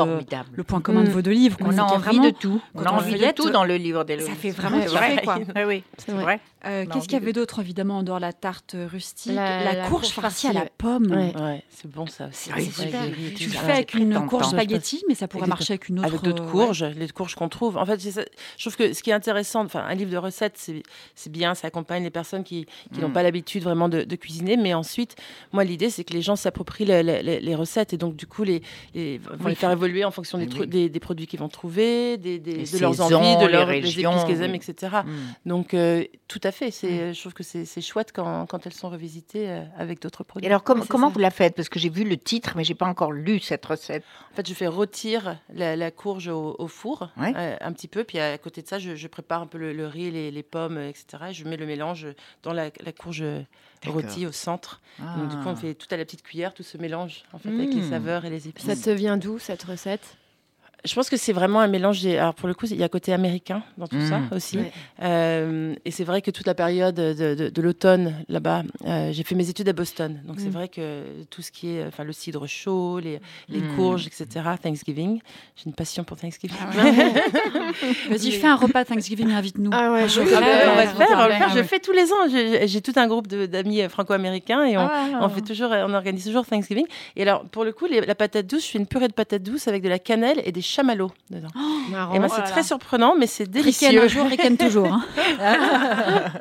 [0.55, 1.13] le point commun de Mm.
[1.13, 1.57] vos deux livres.
[1.57, 1.69] quoi.
[1.73, 2.61] On a envie vraiment- de tout.
[2.75, 5.21] On a envie de tout dans le livre des Ça fait vraiment kiffer, vrai.
[5.25, 5.37] quoi.
[5.57, 6.23] Oui, oui, C'est vrai.
[6.23, 6.41] vrai.
[6.67, 9.33] Euh, Qu'est-ce qu'il y avait d'autre, évidemment, en dehors de la tarte rustique?
[9.33, 11.07] La- La, la courge farcie à la pomme.
[11.11, 11.33] Ouais.
[11.41, 12.51] Ouais, c'est bon ça aussi.
[12.55, 13.01] Oui, C'est super.
[13.01, 15.89] vrai, j'ai- Tu le ah, fais avec une courge spaghetti, mais ça pourrait marcher avec
[15.89, 16.09] une autre.
[16.09, 17.79] avec d'autres euh, courges, les courges qu'on trouve.
[17.79, 18.21] En fait, je
[18.63, 20.83] trouve que ce qui est intéressant, enfin, un livre de recettes, c'est
[21.15, 23.13] c'est bien, ça accompagne les personnes qui, qui n'ont Mm.
[23.15, 24.57] pas l'habitude vraiment de, de cuisiner.
[24.59, 25.17] Mais ensuite,
[25.53, 28.27] moi, l'idée, c'est que les gens s'approprient le- le- le- les recettes et donc, du
[28.27, 28.63] coup, les,
[28.95, 29.51] les, vont Oui.
[29.51, 30.67] les faire évoluer en fonction des, Oui.
[30.67, 34.43] des, des produits qu'ils vont trouver, des, de leurs envies, de leurs régions, épices qu'ils
[34.43, 34.61] aiment, oui.
[34.69, 34.97] etc.
[35.05, 35.49] Mm.
[35.49, 36.71] Donc, euh, tout à fait.
[36.71, 40.47] C'est, Je trouve que c'est chouette quand, quand elles sont revisitées euh, avec d'autres produits.
[40.47, 41.13] Et alors, com- comment ça.
[41.15, 41.55] vous la faites?
[41.55, 44.03] Parce que j'ai vu le titre, mais j'ai pas encore lu cette recette.
[44.33, 47.33] En fait, je fais rôtir la, la courge au, au four Ouais.
[47.37, 49.87] euh, un petit peu, puis à côté de ça, je, je prépare un peu le,
[49.87, 51.25] riz, les, les pommes, euh, etc.
[51.31, 52.07] Et je mets le mélange
[52.43, 53.25] dans la, la courge
[53.87, 54.81] Rôtie au centre.
[54.99, 55.51] Donc, du coup, Ah.
[55.53, 57.91] on fait tout à la petite cuillère, tout ce mélange en fait, avec les Mm.
[57.91, 58.67] saveurs et les épices.
[58.67, 60.17] Ça te vient d'où cette recette?
[60.85, 62.01] Je pense que c'est vraiment un mélange.
[62.03, 64.29] des- Alors pour le coup, il y a un côté américain dans tout ça Mm.
[64.35, 64.57] aussi.
[64.59, 64.73] Ouais.
[65.03, 69.23] Euh, et c'est vrai que toute la période de, de- de l'automne là-bas, euh, j'ai
[69.23, 70.21] fait mes études à Boston.
[70.25, 70.53] Donc c'est Mm.
[70.53, 73.77] vrai que tout ce qui est, enfin le cidre chaud, les, les Mm.
[73.77, 74.27] courges, etc.
[74.63, 75.21] Thanksgiving,
[75.57, 76.57] j'ai une passion pour Thanksgiving.
[78.09, 79.71] Vas-y, fais un repas Thanksgiving, invite-nous.
[79.73, 81.51] Ah ouais, je Ah ben, on va le faire, on va faire.
[81.51, 82.67] Je le fais tous les ans.
[82.67, 85.19] J'ai tout un groupe d'amis euh, franco-américains et on, Ah.
[85.21, 86.87] on fait toujours, on organise toujours Thanksgiving.
[87.17, 89.43] Et alors, pour le coup, les- la patate douce, je fais une purée de patate
[89.43, 91.49] douce avec de la cannelle et des chamallows dedans.
[91.91, 92.15] Marrant.
[92.15, 94.03] et ben, Oh c'est là très surprenant, mais c'est délicieux.
[94.03, 94.93] un jour, Riken toujours.
[94.93, 95.05] hein.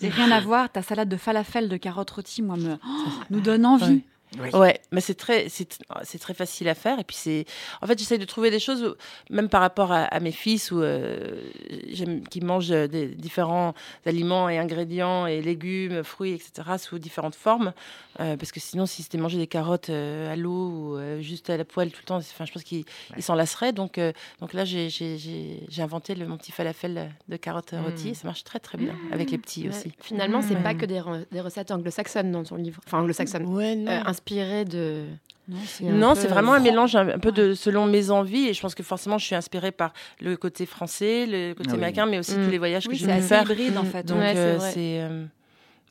[0.00, 2.88] Et rien à voir, ta salade de falafel de carottes rôties, moi, me, oh,
[3.30, 4.02] nous donne envie.
[4.40, 4.48] Oui.
[4.54, 6.98] Ouais, mais c'est très, c'est, c'est très facile à faire.
[6.98, 7.44] Et puis c'est,
[7.82, 8.94] en fait, j'essaye de trouver des choses, où-
[9.34, 11.42] même par rapport à, à mes fils, où euh,
[11.90, 13.74] j'aime qu'ils mangent des différents
[14.06, 16.52] aliments et ingrédients et légumes, fruits, etc.
[16.78, 17.72] sous différentes formes,
[18.20, 21.48] Euh, parce que sinon, si c'était manger des carottes euh, à l'eau ou euh, juste
[21.48, 22.84] à la poêle tout le temps, enfin, je pense qu'ils
[23.16, 23.72] ils s'en lasseraient.
[23.72, 27.72] Donc, euh, donc là, j'ai, j'ai, j'ai, j'ai inventé le, mon petit falafel de carottes
[27.72, 27.84] Mm.
[27.84, 28.08] rôties.
[28.10, 29.68] et Ça marche très très bien avec les petits Ouais.
[29.70, 29.92] aussi.
[30.00, 32.82] Finalement, c'est pas que des, re- des recettes anglo-saxonnes dans ton livre.
[32.86, 33.46] Enfin, anglo-saxonnes.
[33.46, 33.90] Ouais, non.
[34.22, 35.04] Inspirées de.
[35.48, 38.74] Non, c'est vraiment un mélange un, un peu de selon mes envies et je pense
[38.74, 41.78] que forcément je suis inspirée par le côté français, le côté Ah oui.
[41.78, 42.44] américain, mais aussi Mm.
[42.44, 43.42] tous les voyages Oui, que j'ai c'est pu faire.
[43.42, 44.06] hybride, en fait.
[44.06, 45.24] Donc Ouais, c'est euh, c'est euh,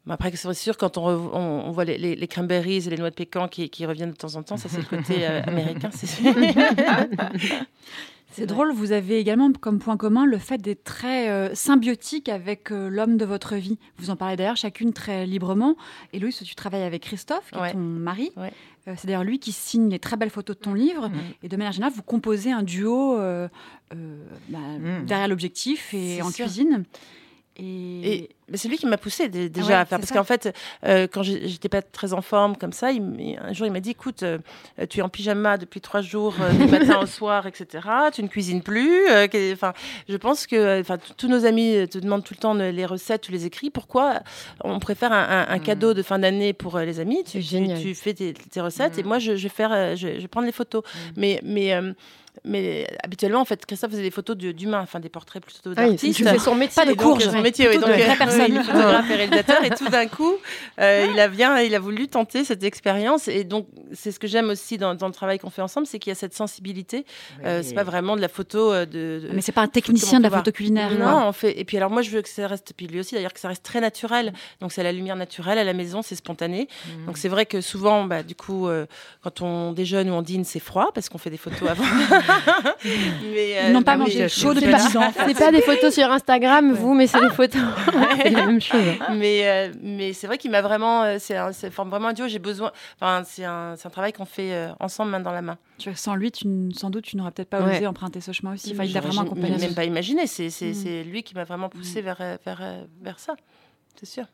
[0.09, 2.97] après c'est sûr quand on, rev- on, on voit les, les, les cranberries et les
[2.97, 5.41] noix de pécan qui, qui reviennent de temps en temps, ça c'est le côté euh,
[5.47, 6.33] américain, c'est sûr.
[8.31, 12.71] C'est drôle, vous avez également comme point commun le fait d'être très euh, symbiotique avec
[12.71, 13.77] euh, l'homme de votre vie.
[13.97, 15.75] Vous en parlez d'ailleurs chacune très librement.
[16.13, 17.69] Et Louis, tu travailles avec Christophe, qui Ouais.
[17.69, 18.31] est ton mari.
[18.37, 18.53] Ouais.
[18.87, 21.09] Euh, c'est d'ailleurs lui qui signe les très belles photos de ton livre.
[21.09, 21.13] Mm.
[21.43, 23.49] Et de manière générale, vous composez un duo bah,
[23.93, 25.05] Mm.
[25.05, 26.45] derrière l'objectif et en sûr.
[26.45, 26.83] cuisine.
[27.61, 30.23] Et, Et mais c'est lui qui m'a poussé dé- déjà Ouais, à faire parce qu'en
[30.25, 30.53] fait
[30.85, 33.91] euh, quand j'étais pas très en forme comme ça, il, un jour il m'a dit
[33.91, 34.39] écoute euh,
[34.89, 37.87] tu es en pyjama depuis trois jours euh, du matin au soir etc.
[38.13, 39.07] Tu ne cuisines plus.
[39.09, 39.73] euh, Enfin
[40.09, 40.83] je pense que euh,
[41.17, 43.69] tous nos amis euh, te demandent tout le temps euh, les recettes, tu les écris.
[43.69, 44.21] Pourquoi
[44.63, 45.63] on préfère un, un- un Mm.
[45.63, 47.41] cadeau de fin d'année pour euh, les amis Tu,
[47.95, 49.07] fais tes, tes recettes et Mm.
[49.07, 50.83] moi je, je vais faire euh, je, je vais prendre les photos.
[51.15, 51.93] Mais mais euh,
[52.45, 55.83] mais habituellement, en fait, Christophe faisait des photos de- d'humains, enfin des portraits plutôt Ah
[55.83, 56.23] oui, d'artistes.
[56.27, 56.75] fais son métier.
[56.83, 57.73] Pas de courges, son métier, oui.
[57.75, 58.41] Plutôt Donc, de vraies euh, personnes.
[58.41, 59.63] oui, il est photographe et réalisateur.
[59.63, 60.35] Et tout d'un coup,
[60.79, 63.27] euh, il, a bien, il a voulu tenter cette expérience.
[63.27, 65.99] Et donc, c'est ce que j'aime aussi dans, dans le travail qu'on fait ensemble, c'est
[65.99, 67.05] qu'il y a cette sensibilité.
[67.45, 69.27] Euh, c'est pas vraiment de la photo euh, de.
[69.27, 70.91] de- Mais c'est pas un technicien de la photo culinaire.
[70.91, 71.27] non, quoi.
[71.27, 71.59] on fait.
[71.59, 73.47] Et puis alors moi je veux que ça reste, puis lui aussi d'ailleurs que ça
[73.49, 74.33] reste très naturel.
[74.61, 76.67] Donc c'est la lumière naturelle à la maison, c'est spontané.
[76.87, 77.05] Mm.
[77.07, 78.85] Donc c'est vrai que souvent, bah, du coup, euh,
[79.23, 81.83] quand on déjeune ou on dîne, c'est froid parce qu'on fait des photos avant.
[82.85, 85.11] mais, euh, Ils n'ont pas mangé chaud depuis pas, 10 ans.
[85.25, 87.61] c'est pas des photos sur Instagram, vous, mais c'est des photos.
[88.21, 88.81] c'est la même chose.
[89.15, 92.13] mais euh, mais c'est vrai qu'il m'a vraiment euh, c'est un- ça forme vraiment un
[92.13, 95.31] duo j'ai besoin enfin c'est un, c'est un travail qu'on fait euh, ensemble main dans
[95.31, 97.77] la main Tu vois, Sans lui, tu sans doute, tu n'aurais peut-être pas Ouais.
[97.77, 98.71] osé emprunter ce chemin aussi.
[98.73, 99.57] Enfin, il t'a vraiment accompagné.
[99.57, 100.73] même pas imaginé c'est c'est Mm.
[100.73, 102.61] c'est lui qui m'a vraiment poussé vers vers
[103.01, 103.35] vers ça
[103.99, 104.25] c'est sûr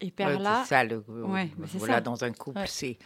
[0.00, 2.00] Et Ouais, Perla, c'est ça, le, Ouais, voilà, ça.
[2.00, 2.64] dans un couple, Ouais.
[2.66, 2.98] c'est...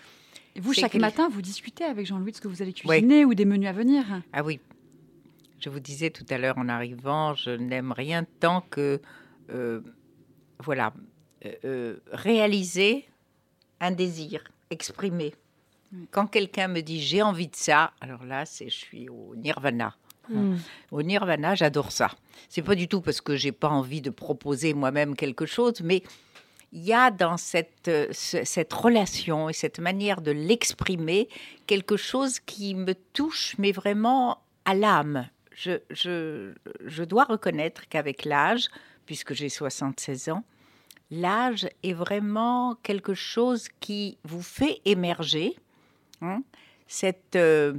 [0.59, 3.35] et vous, chaque matin, vous discutez avec Jean-Louis de ce que vous allez cuisiner ou
[3.35, 4.05] des menus à venir.
[4.33, 4.59] Ah oui,
[5.61, 9.01] je vous disais tout à l'heure en arrivant, je n'aime rien tant que,
[9.51, 9.81] euh,
[10.59, 10.93] voilà,
[11.45, 13.07] euh, euh, réaliser
[13.79, 15.33] un désir, exprimer.
[16.11, 19.95] Quand quelqu'un me dit j'ai envie de ça, alors là, c'est je suis au nirvana.
[20.29, 20.57] Mm.
[20.91, 22.11] Au nirvana, j'adore ça.
[22.49, 26.03] C'est pas du tout parce que j'ai pas envie de proposer moi-même quelque chose, mais
[26.73, 31.29] il y a dans cette, euh, ce- cette relation et cette manière de l'exprimer
[31.67, 35.29] quelque chose qui me touche, mais vraiment à l'âme.
[35.55, 36.53] Je, je,
[36.85, 38.69] je dois reconnaître qu'avec l'âge,
[39.07, 40.45] puisque j'ai 76 ans,
[41.11, 45.57] l'âge est vraiment quelque chose qui vous fait émerger
[46.21, 46.43] hein,
[46.87, 47.75] cette, euh,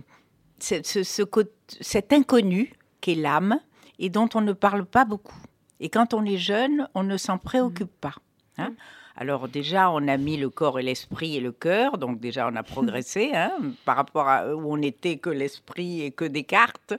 [0.58, 1.44] cette- ce- ce cô-
[1.80, 3.60] cet inconnu qu'est l'âme
[4.00, 5.38] et dont on ne parle pas beaucoup.
[5.80, 8.16] Et quand on est jeune, on ne s'en préoccupe pas.
[8.60, 8.74] Hein.
[9.16, 12.56] Alors déjà, on a mis le corps et l'esprit et le cœur, donc déjà on
[12.56, 13.52] a progressé hein,
[13.84, 16.94] par rapport à où on était que l'esprit et que Descartes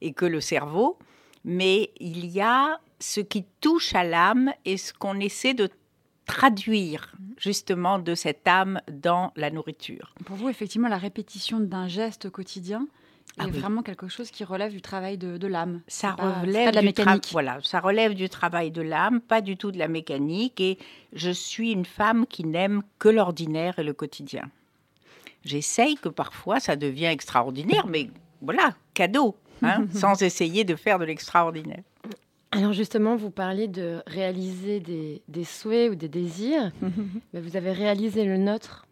[0.00, 0.98] et que le cerveau.
[1.44, 5.70] Mais il y a ce qui touche à l'âme et ce qu'on essaie de
[6.26, 10.14] traduire justement de cette âme dans la nourriture.
[10.24, 12.86] Pour vous, effectivement, la répétition d'un geste quotidien
[13.38, 13.58] Ah oui.
[13.58, 15.80] vraiment quelque chose qui relève du travail de, de l'âme.
[15.88, 17.28] Ça pas- relève pas de la du mécanique.
[17.32, 20.60] Voilà, ça relève du travail de l'âme, pas du tout de la mécanique.
[20.60, 20.78] Et
[21.12, 24.50] je suis une femme qui n'aime que l'ordinaire et le quotidien.
[25.44, 28.10] J'essaye que parfois ça devient extraordinaire, mais
[28.42, 31.82] voilà, cadeau, hein, sans essayer de faire de l'extraordinaire.
[32.52, 36.72] Alors justement, vous parliez de réaliser des, des souhaits ou des désirs.
[37.32, 38.86] Mais vous avez réalisé le nôtre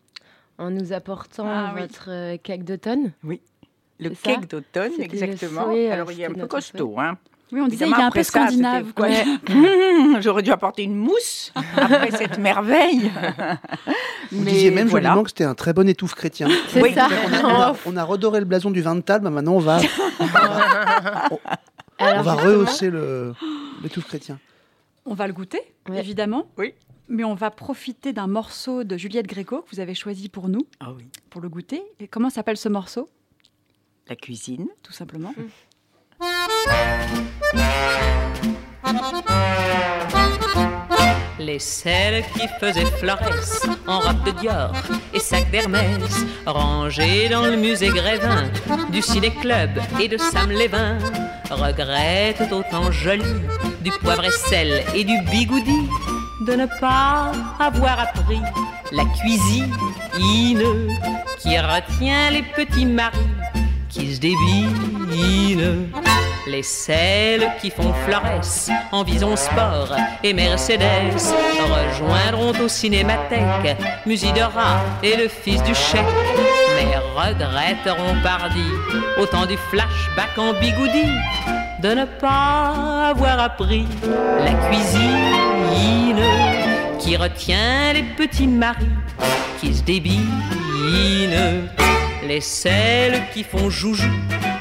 [0.59, 1.83] en nous apportant Ah oui.
[1.83, 3.13] votre euh, cake d'automne.
[3.25, 3.41] Oui,
[4.01, 5.65] le cake d'automne, exactement.
[5.65, 7.17] souhait, euh, Alors il est un peu costaud, hein.
[7.51, 8.93] Oui, on disait Évidemment, il est un peu ça, scandinave.
[8.95, 9.09] quoi.
[10.21, 13.11] J'aurais dû apporter une mousse après cette merveille.
[14.31, 15.09] Vous Mais disiez même voilà.
[15.09, 16.49] joliment que c'était un très bon étouffe chrétien.
[16.69, 16.93] C'est Oui.
[16.93, 17.09] ça.
[17.09, 19.59] On a, on a- on a redoré le blason du vin de table, maintenant on
[19.61, 21.39] va, on
[22.05, 23.33] Alors, va justement, rehausser le-
[23.83, 24.39] l'étouffe chrétien.
[25.07, 25.99] On va le goûter, Ouais.
[26.01, 26.49] évidemment.
[26.59, 26.75] Oui.
[27.09, 30.67] Mais on va profiter d'un morceau de Juliette Gréco que vous avez choisi pour nous,
[30.81, 31.09] Ah oui.
[31.31, 31.83] pour le goûter.
[32.01, 33.09] Et comment s'appelle ce morceau?
[34.09, 34.67] La cuisine.
[34.83, 35.35] Tout simplement.
[41.39, 44.73] Les selles qui faisaient Florès en robe de Dior
[45.13, 48.51] et sac d'Hermès, rangés dans le musée Grévin
[48.91, 50.99] du ciné-club et de Sam Lévin,
[51.51, 53.23] regrettent autant joli
[53.83, 55.87] du poivre et sel et du bigoudi
[56.47, 58.41] de ne pas avoir appris
[58.91, 59.75] la cuisine
[61.39, 63.19] qui retient les petits maris
[63.89, 65.89] qui se débinent.
[66.47, 73.77] Les selles qui font Florès en Vison Sport et Mercedes rejoindront au Cinémathèque
[74.07, 76.05] Musidora et le fils du chèque.
[76.77, 78.65] Mais regretteront pardi
[79.21, 81.05] au temps du flashback en bigoudi
[81.83, 86.23] de ne pas avoir appris la cuisine
[86.99, 88.87] qui retient les petits maris
[89.61, 91.69] qui se débinent.
[92.27, 94.11] Les selles qui font joujou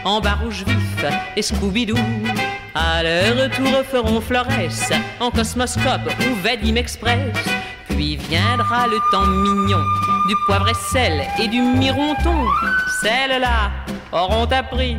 [0.06, 1.06] en bas rouge vif
[1.36, 1.98] et Scooby-Doo.
[2.74, 7.36] À leur retour feront Florès en Cosmoscope ou Vadim Express.
[7.90, 9.82] Puis viendra le temps mignon
[10.28, 12.46] du poivre et sel et du mironton.
[13.02, 13.72] Celles-là
[14.12, 14.98] auront appris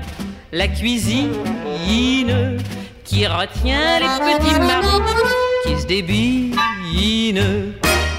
[0.53, 1.33] la cuisine
[3.05, 5.03] qui retient les petits maris
[5.65, 6.59] qui se débinent.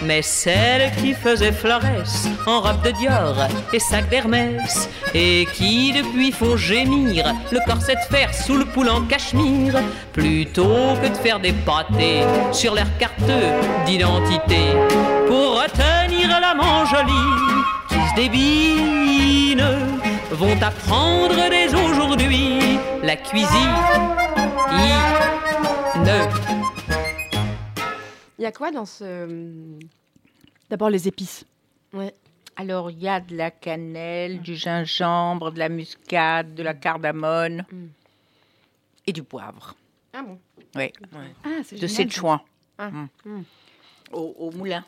[0.04, 3.36] Mais celles qui faisaient Florès en robe de Dior
[3.74, 8.90] et sac d'Hermès et qui depuis font gémir le corset de fer sous le poule
[8.90, 9.76] en cachemire
[10.14, 12.22] plutôt que de faire des pâtés
[12.52, 13.20] sur leur carte
[13.86, 14.62] d'identité
[15.28, 17.12] pour retenir l'amant joli
[17.90, 19.66] qui se débine
[20.32, 23.50] vont apprendre dès aujourd'hui la cuisine.
[28.40, 29.78] Il y a quoi dans ce...
[30.70, 31.46] D'abord les épices.
[31.94, 32.14] Ouais.
[32.56, 37.66] Alors, il y a de la cannelle, du gingembre, de la muscade, de la cardamone
[37.72, 37.86] Mm.
[39.08, 39.76] et du poivre.
[40.14, 40.40] Ah bon?
[40.76, 40.92] Oui,
[41.44, 41.88] Ah, c'est de.
[41.88, 42.40] Sichuan.
[42.78, 42.90] Ah.
[42.92, 43.08] Mm.
[43.26, 43.44] Mm.
[44.14, 44.84] Au, au moulin.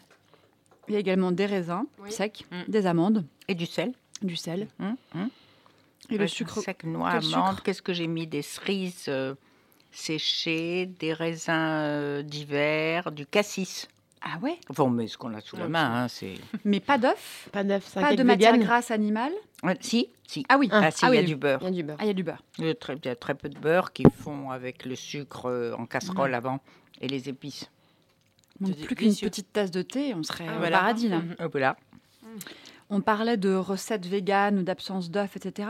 [0.87, 2.11] Il y a également des raisins Oui.
[2.11, 2.63] secs, Mm.
[2.67, 3.93] des amandes, Et du sel.
[4.21, 4.67] du sel
[6.09, 6.59] et le Ouais, sucre.
[6.61, 7.21] Sec, amande.
[7.23, 8.27] sucre Qu'est-ce que j'ai mis?
[8.27, 9.33] Des cerises euh,
[9.91, 13.87] séchées, des raisins euh, d'hiver, du cassis.
[14.21, 14.57] Ah ouais?
[14.69, 16.03] Enfin, on met ce qu'on a sous la Ouais, main.
[16.03, 16.35] hein, c'est...
[16.63, 18.65] Mais pas d'œuf, Pas d'œuf, c'est un pas de matière vegan.
[18.67, 19.33] grasse animale?
[19.63, 20.45] Ouais, si, si.
[20.47, 21.63] Ah oui, Ah, si, il y a du Il beurre.
[21.63, 21.97] y a du beurre.
[21.99, 22.43] Ah, il y a du beurre.
[22.59, 24.95] Il y a très, il y a très peu de beurre qui font avec le
[24.95, 26.59] sucre euh, en casserole avant
[26.99, 27.69] et les épices.
[28.59, 30.77] Il C'est plus qu'une petite tasse de thé, on serait Ah, au voilà.
[30.79, 31.21] paradis là.
[31.51, 31.75] Voilà.
[32.91, 35.69] On parlait de recettes véganes ou d'absence d'œufs, etc.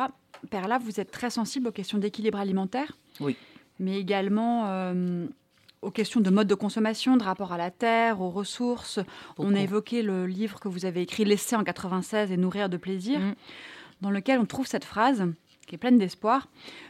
[0.49, 2.97] Perla, vous êtes très sensible aux questions d'équilibre alimentaire?
[3.22, 3.38] Oui.
[3.80, 5.26] Mais également euh,
[5.82, 8.99] aux questions de mode de consommation, de rapport à la terre, aux ressources.
[9.38, 12.78] On a évoqué le livre que vous avez écrit, Laisser en 96 et Nourrir de
[12.78, 13.34] plaisir, Mm.
[14.01, 15.26] dans lequel on trouve cette phrase
[15.67, 16.47] qui est pleine d'espoir.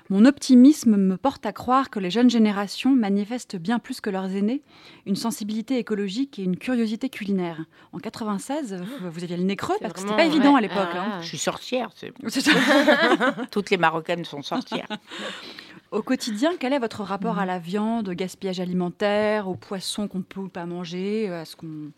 [0.10, 4.34] Mon optimisme me porte à croire que les jeunes générations manifestent bien plus que leurs
[4.36, 4.62] aînés
[5.06, 7.64] une sensibilité écologique et une curiosité culinaire.
[7.94, 10.88] En 96, vous- vous aviez le nez creux parce que c'était pas évident à l'époque.
[10.94, 11.12] ah, hein.
[11.16, 11.22] ah.
[11.22, 11.92] Je suis sorcière.
[13.52, 14.88] Toutes les Marocaines sont sorcières.
[15.92, 20.22] Au quotidien, quel est votre rapport à la viande, au gaspillage alimentaire, aux poissons qu'on
[20.22, 21.92] peut ou pas manger à ce qu'on...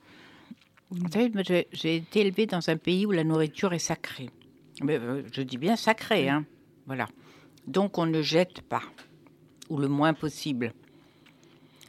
[0.89, 4.31] Vous savez, j'ai été élevée dans un pays où la nourriture est sacrée.
[4.81, 6.43] Mais, euh, je dis bien sacrée, hein.
[6.87, 7.07] Voilà.
[7.67, 8.81] Donc on ne jette pas,
[9.69, 10.73] ou le moins possible.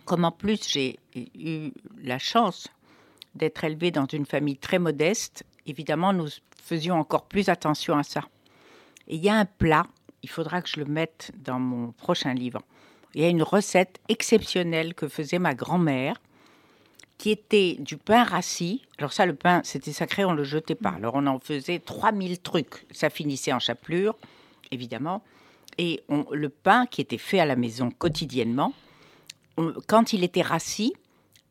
[0.05, 0.99] Comme en plus j'ai
[1.35, 1.71] eu
[2.03, 2.69] la chance
[3.35, 6.29] d'être élevée dans une famille très modeste, évidemment nous
[6.63, 8.21] faisions encore plus attention à ça.
[9.09, 9.87] Et il y a un plat,
[10.25, 12.63] il faudra que je le mette dans mon prochain livre.
[13.15, 16.19] Il y a une recette exceptionnelle que faisait ma grand-mère
[17.19, 18.81] qui était du pain rassis.
[18.97, 20.95] Alors ça, le pain, c'était sacré, on le jetait pas.
[20.97, 22.87] Alors on en faisait 3000 trucs.
[22.91, 24.17] Ça finissait en chapelure,
[24.71, 25.23] évidemment.
[25.77, 28.73] Et on- le pain qui était fait à la maison quotidiennement,
[29.87, 30.95] quand il était rassis,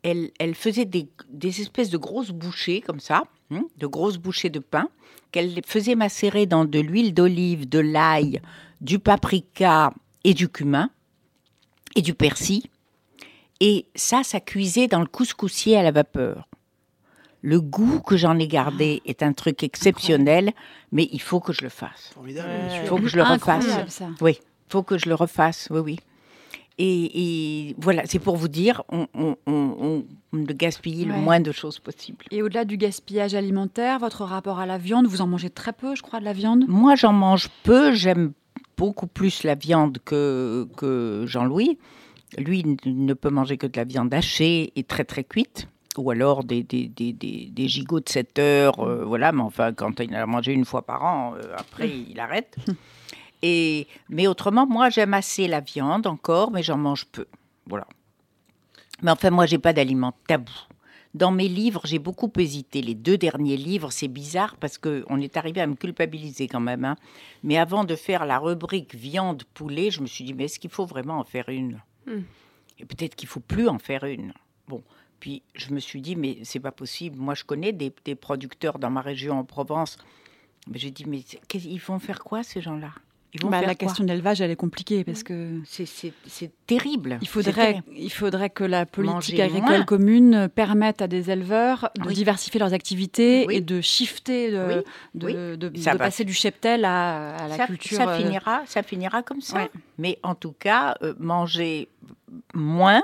[0.02, 1.08] elle, faisait des,
[1.62, 3.26] espèces de grosses bouchées comme ça,
[3.78, 4.90] de grosses bouchées de pain,
[5.32, 8.42] qu'elle faisait macérer dans de l'huile d'olive, de l'ail,
[8.82, 9.94] du paprika
[10.24, 10.90] et du cumin,
[11.96, 12.64] et du persil.
[13.60, 16.48] Et ça, ça cuisait dans le couscoussier à la vapeur.
[17.42, 20.54] Le goût que j'en ai gardé est un truc exceptionnel,
[20.92, 22.14] mais il faut que je le fasse.
[22.26, 23.90] Il faut que je le refasse.
[23.90, 24.10] Ça.
[24.22, 26.00] Oui, il faut que je le refasse, oui, oui.
[26.80, 31.40] Et, et voilà, c'est pour vous dire, on, on, on, on de gaspiller le moins
[31.40, 32.26] de choses possible.
[32.32, 35.96] Et au-delà du gaspillage alimentaire, votre rapport à la viande, vous en mangez très peu,
[35.96, 36.66] je crois, de la viande?
[36.68, 38.34] Moi, j'en mange peu, j'aime
[38.78, 41.78] beaucoup plus la viande que, que Jean-Louis.
[42.40, 45.68] Lui, il ne peut manger que de la viande hachée et très très cuite.
[45.98, 49.74] Ou alors des, des, des, des, des gigots de 7 heures, euh, voilà, mais enfin,
[49.74, 52.56] quand il a mangé une fois par an, euh, après, il arrête.
[53.46, 57.28] Et, mais autrement, moi, j'aime assez la viande encore, mais j'en mange peu.
[57.68, 57.86] Voilà.
[59.02, 60.68] Mais enfin, moi, j'ai pas d'aliments tabous.
[61.14, 62.82] Dans mes livres, j'ai beaucoup hésité.
[62.82, 66.86] Les deux derniers livres, c'est bizarre parce qu'on est arrivé à me culpabiliser quand même.
[66.86, 66.96] hein.
[67.44, 70.72] Mais avant de faire la rubrique viande poulet, je me suis dit, mais est-ce qu'il
[70.72, 71.82] faut vraiment en faire une?
[72.08, 72.22] Hmm.
[72.80, 74.34] Et peut-être qu'il faut plus en faire une.
[74.70, 74.82] Bon,
[75.20, 77.18] puis je me suis dit, mais c'est pas possible.
[77.18, 79.98] Moi, je connais des, des producteurs dans ma région en Provence.
[80.70, 81.24] Mais j'ai dit, mais
[81.54, 82.92] ils vont faire quoi ces gens-là?
[83.36, 87.18] Ils vont Bah, faire La question de l'élevage, elle est compliquée parce que C'est- terrible.
[87.22, 87.84] il faudrait, terrible.
[87.96, 89.84] il faudrait que la politique Manger agricole moins.
[89.86, 92.14] commune permette à des éleveurs de Oui.
[92.14, 93.56] diversifier leurs activités Oui.
[93.56, 94.84] et de shifter, de,
[95.16, 95.34] Oui.
[95.34, 97.98] de, de- passer du cheptel à, à la ça, culture.
[97.98, 99.58] ça euh, finira, ça finira comme ça.
[99.58, 99.72] Ouais.
[99.98, 101.90] Mais en tout cas, euh, manger
[102.54, 103.02] moins,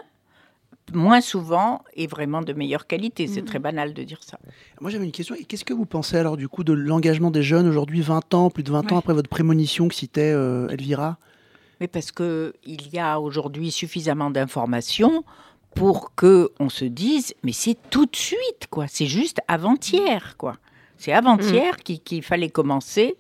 [0.94, 3.28] moins souvent et vraiment de meilleure qualité.
[3.28, 3.48] C'est Mhm.
[3.48, 4.40] très banal de dire ça.
[4.82, 5.36] Moi j'avais une question.
[5.48, 8.64] Qu'est-ce que vous pensez alors du coup de l'engagement des jeunes aujourd'hui, 20 ans, plus
[8.64, 11.18] de 20 ans après votre prémonition que citait euh, Elvira?
[11.80, 15.24] Mais parce que il y a aujourd'hui suffisamment d'informations
[15.76, 18.86] pour que on se dise, mais c'est tout de suite, quoi.
[18.88, 20.58] C'est juste avant-hier, quoi.
[20.98, 23.16] C'est avant-hier qu'il qu'il fallait commencer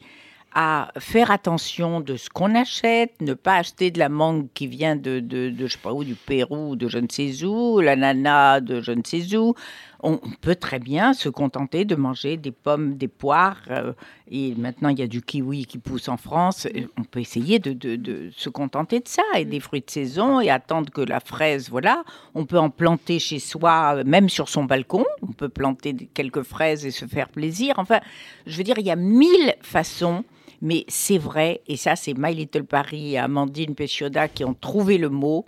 [0.53, 4.95] à faire attention de ce qu'on achète, ne pas acheter de la mangue qui vient
[4.95, 8.61] de, de, de je sais pas où, du Pérou, de je ne sais où, l'ananas
[8.61, 9.53] de je ne sais où.
[10.01, 13.91] On, peut très bien se contenter de manger des pommes, des poires, euh,
[14.31, 16.67] et maintenant il y a du kiwi qui pousse en France.
[16.97, 20.49] On peut essayer de, de- se contenter de ça, et des fruits de saison, et
[20.49, 22.03] attendre que la fraise, voilà.
[22.33, 25.05] On peut en planter chez soi, même sur son balcon.
[25.21, 27.75] On peut planter quelques fraises et se faire plaisir.
[27.77, 27.99] Enfin,
[28.47, 30.23] je veux dire, il y a mille façons.
[30.61, 34.97] Mais c'est vrai, et ça c'est My Little Paris et Amandine Péchioda qui ont trouvé
[34.97, 35.45] le mot,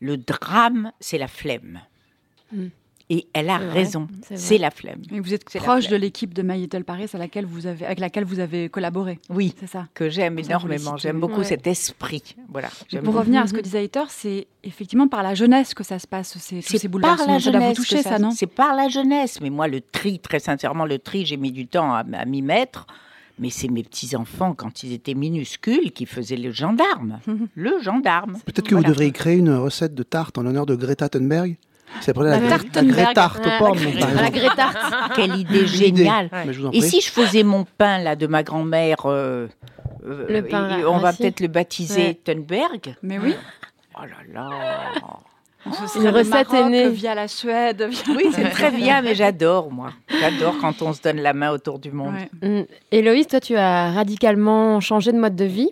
[0.00, 1.80] le drame, c'est la flemme.
[2.52, 2.66] Mm.
[3.12, 5.02] Et elle a C'est vrai, raison, c'est c'est la flemme.
[5.10, 7.84] Et vous êtes C'est proche de l'équipe de My Little Paris à laquelle vous avez,
[7.84, 9.18] avec laquelle vous avez collaboré.
[9.30, 9.88] Oui, C'est ça.
[9.94, 10.96] que j'aime énormément.
[10.96, 11.44] J'aime beaucoup Ouais.
[11.44, 12.36] cet esprit.
[12.48, 12.68] Voilà.
[12.88, 13.18] Pour beaucoup.
[13.18, 16.38] revenir à ce que disait Heitor, c'est effectivement par la jeunesse que ça se passe,
[16.38, 17.32] ces, tous ces C'est par bouleversements.
[17.32, 18.30] la jeunesse toucher, que ça, non?
[18.30, 19.40] C'est par la jeunesse.
[19.40, 22.42] Mais moi, le tri, très sincèrement, le tri, j'ai mis du temps à, à m'y
[22.42, 22.86] mettre.
[23.40, 27.18] Mais c'est mes petits-enfants, quand ils étaient minuscules, qui faisaient le gendarme.
[27.56, 28.34] le gendarme.
[28.44, 28.86] Peut-être que Voilà.
[28.88, 31.56] vous devriez créer une recette de tarte en l'honneur de Greta Thunberg.
[32.02, 32.58] C'est pour la, La la,
[33.14, 34.30] tarte la aux pommes, la.
[34.30, 35.12] Grétarte.
[35.16, 36.30] Quelle idée géniale.
[36.72, 39.48] Et si je faisais mon pain là de ma grand-mère, euh,
[40.06, 42.20] euh, on va peut-être le baptiser Ouais.
[42.22, 42.94] Thunberg.
[43.02, 43.34] Mais oui.
[43.96, 44.50] Oh là là.
[45.64, 46.88] Ce Une recette Maroc est née.
[46.88, 47.82] via la Suède.
[47.82, 49.90] via- Oui, c'est très bien, mais j'adore moi.
[50.20, 52.14] J'adore quand on se donne la main autour du monde.
[52.42, 52.60] Ouais.
[52.62, 52.64] Mm.
[52.92, 55.68] Héloïse, toi, tu as radicalement changé de mode de vie.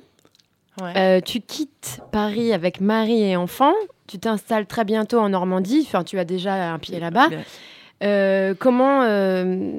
[0.80, 0.92] Ouais.
[0.96, 3.72] Euh, tu quittes Paris avec mari et enfant.
[4.06, 5.84] Tu t'installes très bientôt en Normandie.
[5.86, 7.28] Enfin, tu as déjà un pied là-bas.
[8.04, 9.70] Euh, comment euh,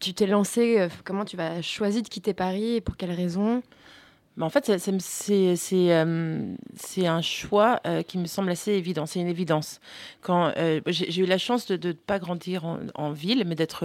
[0.00, 3.62] tu t'es lancé euh, Comment tu vas choisi de quitter Paris et pour quelles raisons
[4.36, 4.92] Mais en fait, c'est
[5.72, 9.04] euh, c'est un choix euh, qui me semble assez évident.
[9.04, 9.80] C'est une évidence.
[10.22, 13.84] Quand euh, j'ai eu la chance de ne pas grandir en, en ville, mais d'être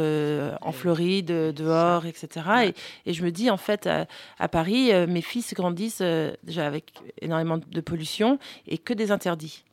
[0.61, 2.73] en Floride, dehors, etc.
[3.05, 4.07] Et, et je me dis, en fait, à,
[4.39, 6.03] à Paris, mes fils grandissent
[6.43, 9.63] déjà avec énormément de pollution et que des interdits.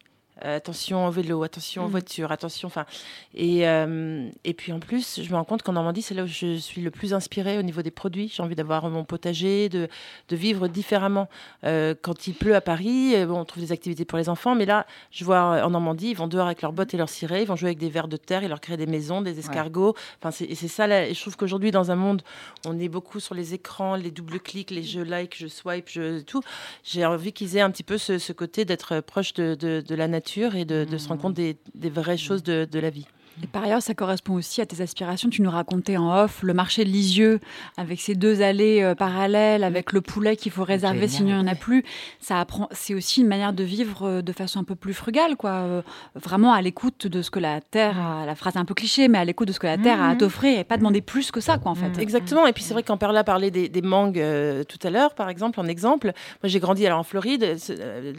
[0.45, 1.91] Euh, attention au vélo, attention aux Mm.
[1.93, 2.67] voitures, attention.
[2.67, 2.87] Enfin,
[3.35, 6.27] et, euh, et puis en plus, je me rends compte qu'en Normandie, c'est là où
[6.27, 8.33] je suis le plus inspirée au niveau des produits.
[8.35, 9.87] J'ai envie d'avoir mon potager, de,
[10.29, 11.29] de vivre différemment.
[11.63, 14.57] Euh, quand il pleut à Paris, euh, bon, on trouve des activités pour les enfants,
[14.57, 17.43] mais là, je vois en Normandie, ils vont dehors avec leurs bottes et leurs cirés,
[17.43, 19.95] ils vont jouer avec des vers de terre, ils leur créent des maisons, des escargots.
[20.21, 20.89] Enfin, c'est, et c'est ça.
[20.89, 22.23] Là, et je trouve qu'aujourd'hui, dans un monde,
[22.67, 25.89] où on est beaucoup sur les écrans, les double clics, les je like, je swipe,
[25.89, 26.43] je tout.
[26.83, 29.95] J'ai envie qu'ils aient un petit peu ce, ce côté d'être proche de, de- de
[29.95, 30.24] la nature
[30.55, 33.07] et de, de se rendre compte des, des vraies choses de, de la vie.
[33.43, 35.29] Et par ailleurs, ça correspond aussi à tes aspirations.
[35.29, 37.41] Tu nous racontais en off le marché de Lisieux
[37.77, 41.41] avec ses deux allées euh, parallèles, avec le poulet qu'il faut réserver sinon il n'y
[41.41, 41.85] en a plus.
[42.21, 42.69] Ça apprend.
[42.71, 45.51] C'est aussi une manière de vivre euh, de façon un peu plus frugale, quoi.
[45.51, 45.83] Euh,
[46.15, 49.09] vraiment à l'écoute de ce que la terre, a, la phrase est un peu cliché,
[49.09, 50.19] mais à l'écoute de ce que la terre a à Mhm.
[50.19, 51.99] t'offrir et pas demander plus que ça, quoi, en fait.
[51.99, 52.47] Exactement.
[52.47, 54.23] Et puis c'est vrai qu'en Perla parlait des, des mangues
[54.69, 56.13] tout à l'heure, par exemple, en exemple.
[56.43, 57.57] Moi, j'ai grandi alors en Floride.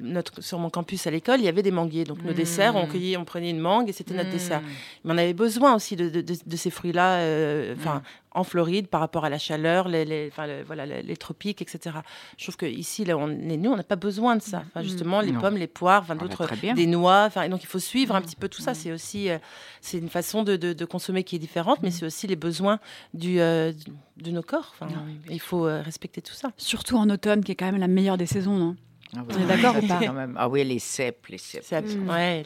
[0.03, 2.03] notre, sur mon campus à l'école, il y avait des manguiers.
[2.03, 2.35] Donc nos Mm.
[2.35, 4.33] desserts, on cueillait, on prenait une mangue et c'était notre Mm.
[4.33, 4.61] dessert.
[5.05, 8.01] Mais on avait besoin aussi de, de- de- de ces fruits-là, euh, enfin.
[8.37, 11.61] En Floride, par rapport à la chaleur, les, les- enfin, le- voilà, les, les tropiques,
[11.61, 11.95] etc.
[12.37, 14.63] Je trouve que ici, là, on est nous, on n'a pas besoin de ça.
[14.67, 15.39] Enfin, justement, les Non.
[15.39, 17.23] pommes, les poires, enfin, Ah d'autres, des noix.
[17.27, 18.73] Enfin, donc, il faut suivre un petit peu tout ça.
[18.73, 19.37] C'est aussi, euh,
[19.79, 22.79] c'est une façon de, de- de consommer qui est différente, mais c'est aussi les besoins
[23.13, 23.71] du, euh,
[24.17, 24.75] de nos corps.
[24.81, 24.91] Enfin,
[25.29, 26.49] Il faut euh, respecter tout ça.
[26.57, 28.75] Surtout en automne, qui est quand même la meilleure des saisons, non?
[29.15, 30.27] Ah oui, On est d'accord ça, ou pas?
[30.35, 31.63] Ah oui, les cèpes, les cèpes.
[31.63, 32.09] Cèpes, Mm.
[32.09, 32.43] ouais.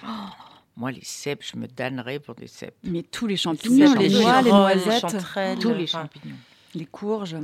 [0.80, 2.74] Moi, les cèpes, je me damnerais pour des cèpes.
[2.84, 6.36] Mais tous les champignons, les noix, les les noisettes, chanterelles, Tous les champignons.
[6.74, 7.36] les courges.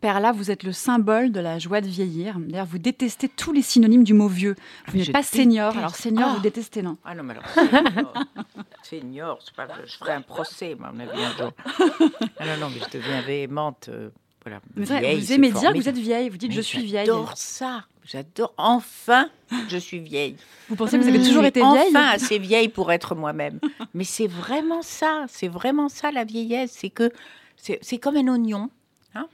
[0.00, 2.38] Perla, vous êtes le symbole de la joie de vieillir.
[2.38, 4.54] D'ailleurs, vous détestez tous les synonymes du mot vieux.
[4.86, 5.70] Vous n'êtes pas senior.
[5.72, 5.78] déteste.
[5.84, 6.34] Alors, senior, Ah.
[6.36, 8.14] vous détestez, non Ah non, mais alors, senior,
[8.84, 11.52] senior, c'est pas, je ferai un procès, à mon avis, un jour.
[12.38, 13.88] Ah non, non, mais je deviens véhémente.
[13.88, 14.10] euh,
[14.44, 16.28] voilà, Mais vrai, vieille, vous aimez dire que vous êtes vieille.
[16.28, 17.06] Vous dites Mais je suis vieille.
[17.06, 17.84] J'adore ça.
[18.04, 18.52] J'adore.
[18.58, 19.30] Enfin,
[19.68, 20.36] je suis vieille.
[20.68, 23.60] Vous pensez que vous avez Je toujours été vieille Enfin, assez vieille pour être moi-même.
[23.94, 25.24] Mais c'est vraiment ça.
[25.28, 26.72] C'est vraiment ça la vieillesse.
[26.78, 27.10] C'est que
[27.56, 28.68] c'est c'est comme un oignon.
[29.14, 29.26] hein.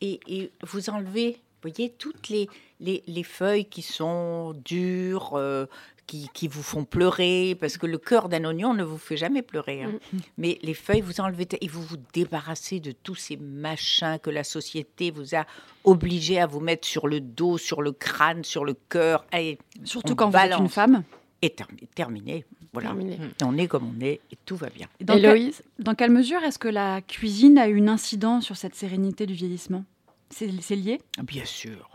[0.00, 1.32] et, et vous enlevez,
[1.62, 2.48] vous voyez, toutes les,
[2.80, 5.66] les, les feuilles qui sont dures, euh,
[6.06, 9.42] qui, qui vous font pleurer, parce que le cœur d'un oignon ne vous fait jamais
[9.42, 9.82] pleurer.
[9.84, 9.92] hein.
[10.38, 14.44] Mais les feuilles, vous enlevez et vous vous débarrassez de tous ces machins que la
[14.44, 15.46] société vous a
[15.84, 19.24] obligé à vous mettre sur le dos, sur le crâne, sur le cœur.
[19.32, 21.04] Allez, Surtout quand vous êtes une femme.
[21.42, 21.88] Et terminé.
[21.94, 22.44] terminé.
[22.72, 22.88] Voilà.
[22.88, 23.18] Terminé.
[23.44, 24.86] On est comme on est et tout va bien.
[25.00, 28.74] Dans quelle- dans quelle mesure est-ce que la cuisine a eu une incidence sur cette
[28.74, 29.84] sérénité du vieillissement?
[30.30, 31.00] C'est lié?
[31.22, 31.90] Bien sûr.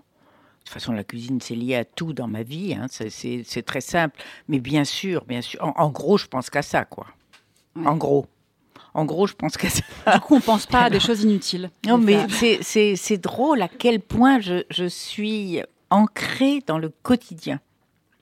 [0.70, 2.76] De toute façon, la cuisine, c'est lié à tout dans ma vie.
[2.76, 2.86] hein.
[2.90, 4.22] C'est- très simple.
[4.48, 5.64] Mais bien sûr, bien sûr.
[5.64, 7.08] En, en gros, je pense qu'à ça, quoi.
[7.86, 8.28] En gros.
[8.94, 9.82] En gros, je pense qu'à ça.
[10.14, 11.72] Du coup, on pense pas à des choses inutiles.
[11.88, 15.60] Non, mais c'est- c'est c'est drôle à quel point je, je suis
[15.90, 17.60] ancrée dans le quotidien.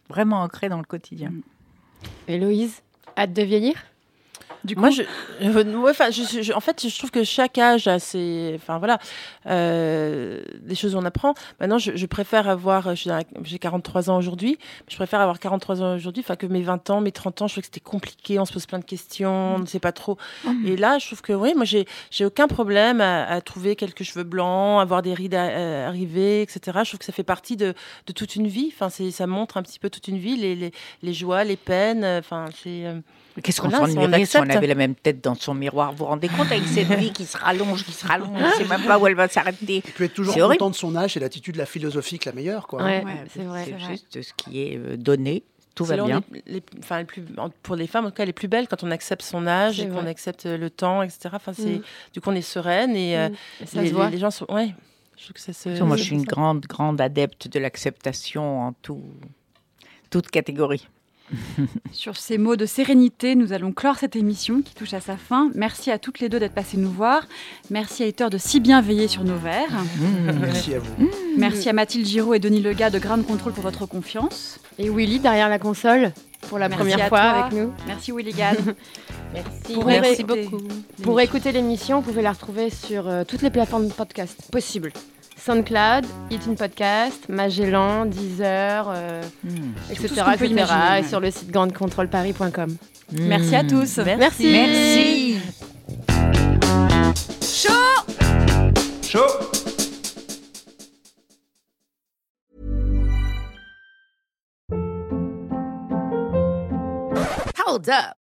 [0.07, 1.33] Vraiment ancrée dans le quotidien.
[2.29, 2.81] Héloïse,
[3.17, 3.75] hâte de vieillir?
[4.63, 5.03] Du Moi, je,
[5.43, 8.97] euh, ouais, je- je- en fait, je trouve que chaque âge a ses, enfin voilà,
[9.45, 11.33] euh, des choses on apprend.
[11.59, 14.57] Maintenant, je, je préfère avoir, j'ai 43 ans aujourd'hui,
[14.89, 17.53] je préfère avoir 43 ans aujourd'hui, enfin que mes 20 ans, mes 30 ans, je
[17.53, 20.17] trouve que c'était compliqué, on se pose plein de questions, on ne sait pas trop.
[20.65, 24.03] Et là, je trouve que oui, moi, j'ai, j'ai aucun problème à, à trouver quelques
[24.03, 26.59] cheveux blancs, avoir des rides à- euh, arrivées, etc.
[26.83, 27.73] Je trouve que ça fait partie de,
[28.07, 28.71] de toute une vie.
[28.73, 30.71] Enfin, c'est, ça montre un petit peu toute une vie, les, les,
[31.03, 32.03] les joies, les peines.
[32.05, 32.85] Enfin, c'est.
[33.37, 34.57] Euh, Qu'est-ce qu'on voilà, s'ennuierait si on accepte.
[34.57, 37.25] avait la même tête dans son miroir Vous vous rendez compte avec cette vie qui
[37.25, 39.83] se rallonge, qui se rallonge, on ne sait même pas où elle va s'arrêter.
[39.95, 40.59] Tu es toujours horrible.
[40.59, 42.67] content de son âge et l'attitude la philosophique la meilleure.
[42.67, 42.83] Quoi.
[42.83, 43.65] Ouais, Ouais, c'est vrai.
[43.65, 45.43] C'est juste ce qui est euh, donné.
[45.75, 46.23] Tout va bien.
[46.31, 48.67] Les, les- enfin, les plus, en- pour les femmes, en tout cas, les plus belles
[48.67, 51.29] quand on accepte son âge et qu'on accepte le temps, etc.
[51.33, 51.81] Enfin, c'est, Mm.
[52.13, 53.33] Du coup, on est sereine et, euh, Mm.
[53.61, 54.05] Et ça les, se voit.
[54.05, 54.47] les- les gens sont.
[54.49, 54.73] Ouais,
[55.17, 55.69] je trouve que ça se.
[55.83, 59.03] Moi, je suis une grande, grande adepte de l'acceptation en tout,
[60.09, 60.87] toute catégorie.
[61.91, 65.49] Sur ces mots de sérénité, nous allons clore cette émission qui touche à sa fin.
[65.55, 67.27] Merci à toutes les deux d'être passées nous voir.
[67.69, 69.83] Merci à Heather de si bien veiller sur nos verres.
[70.39, 71.09] Merci à vous.
[71.37, 74.59] Merci à Mathilde Giraud et Denis Lega de Ground Control pour votre confiance.
[74.79, 76.11] Et Willy derrière la console
[76.41, 77.29] pour la Merci première à fois toi.
[77.29, 77.73] avec nous.
[77.87, 78.11] Merci.
[79.33, 79.73] Merci.
[79.73, 80.63] Pour Merci écouter beaucoup.
[81.03, 84.91] Pour écouter l'émission, vous pouvez la retrouver sur euh, toutes les plateformes de podcast possibles.
[85.47, 89.71] SoundCloud, Itin Podcast, Magellan, Deezer, euh, hmm.
[89.89, 90.99] etc.
[90.99, 92.75] et sur le site grandecontrôleparis.com.
[93.13, 93.27] Hmm.
[93.29, 93.97] Merci à tous.
[93.99, 94.51] Merci.
[94.51, 95.37] Merci.
[97.41, 97.71] Chaud
[99.01, 99.21] Chaud
[107.65, 108.26] Hold up.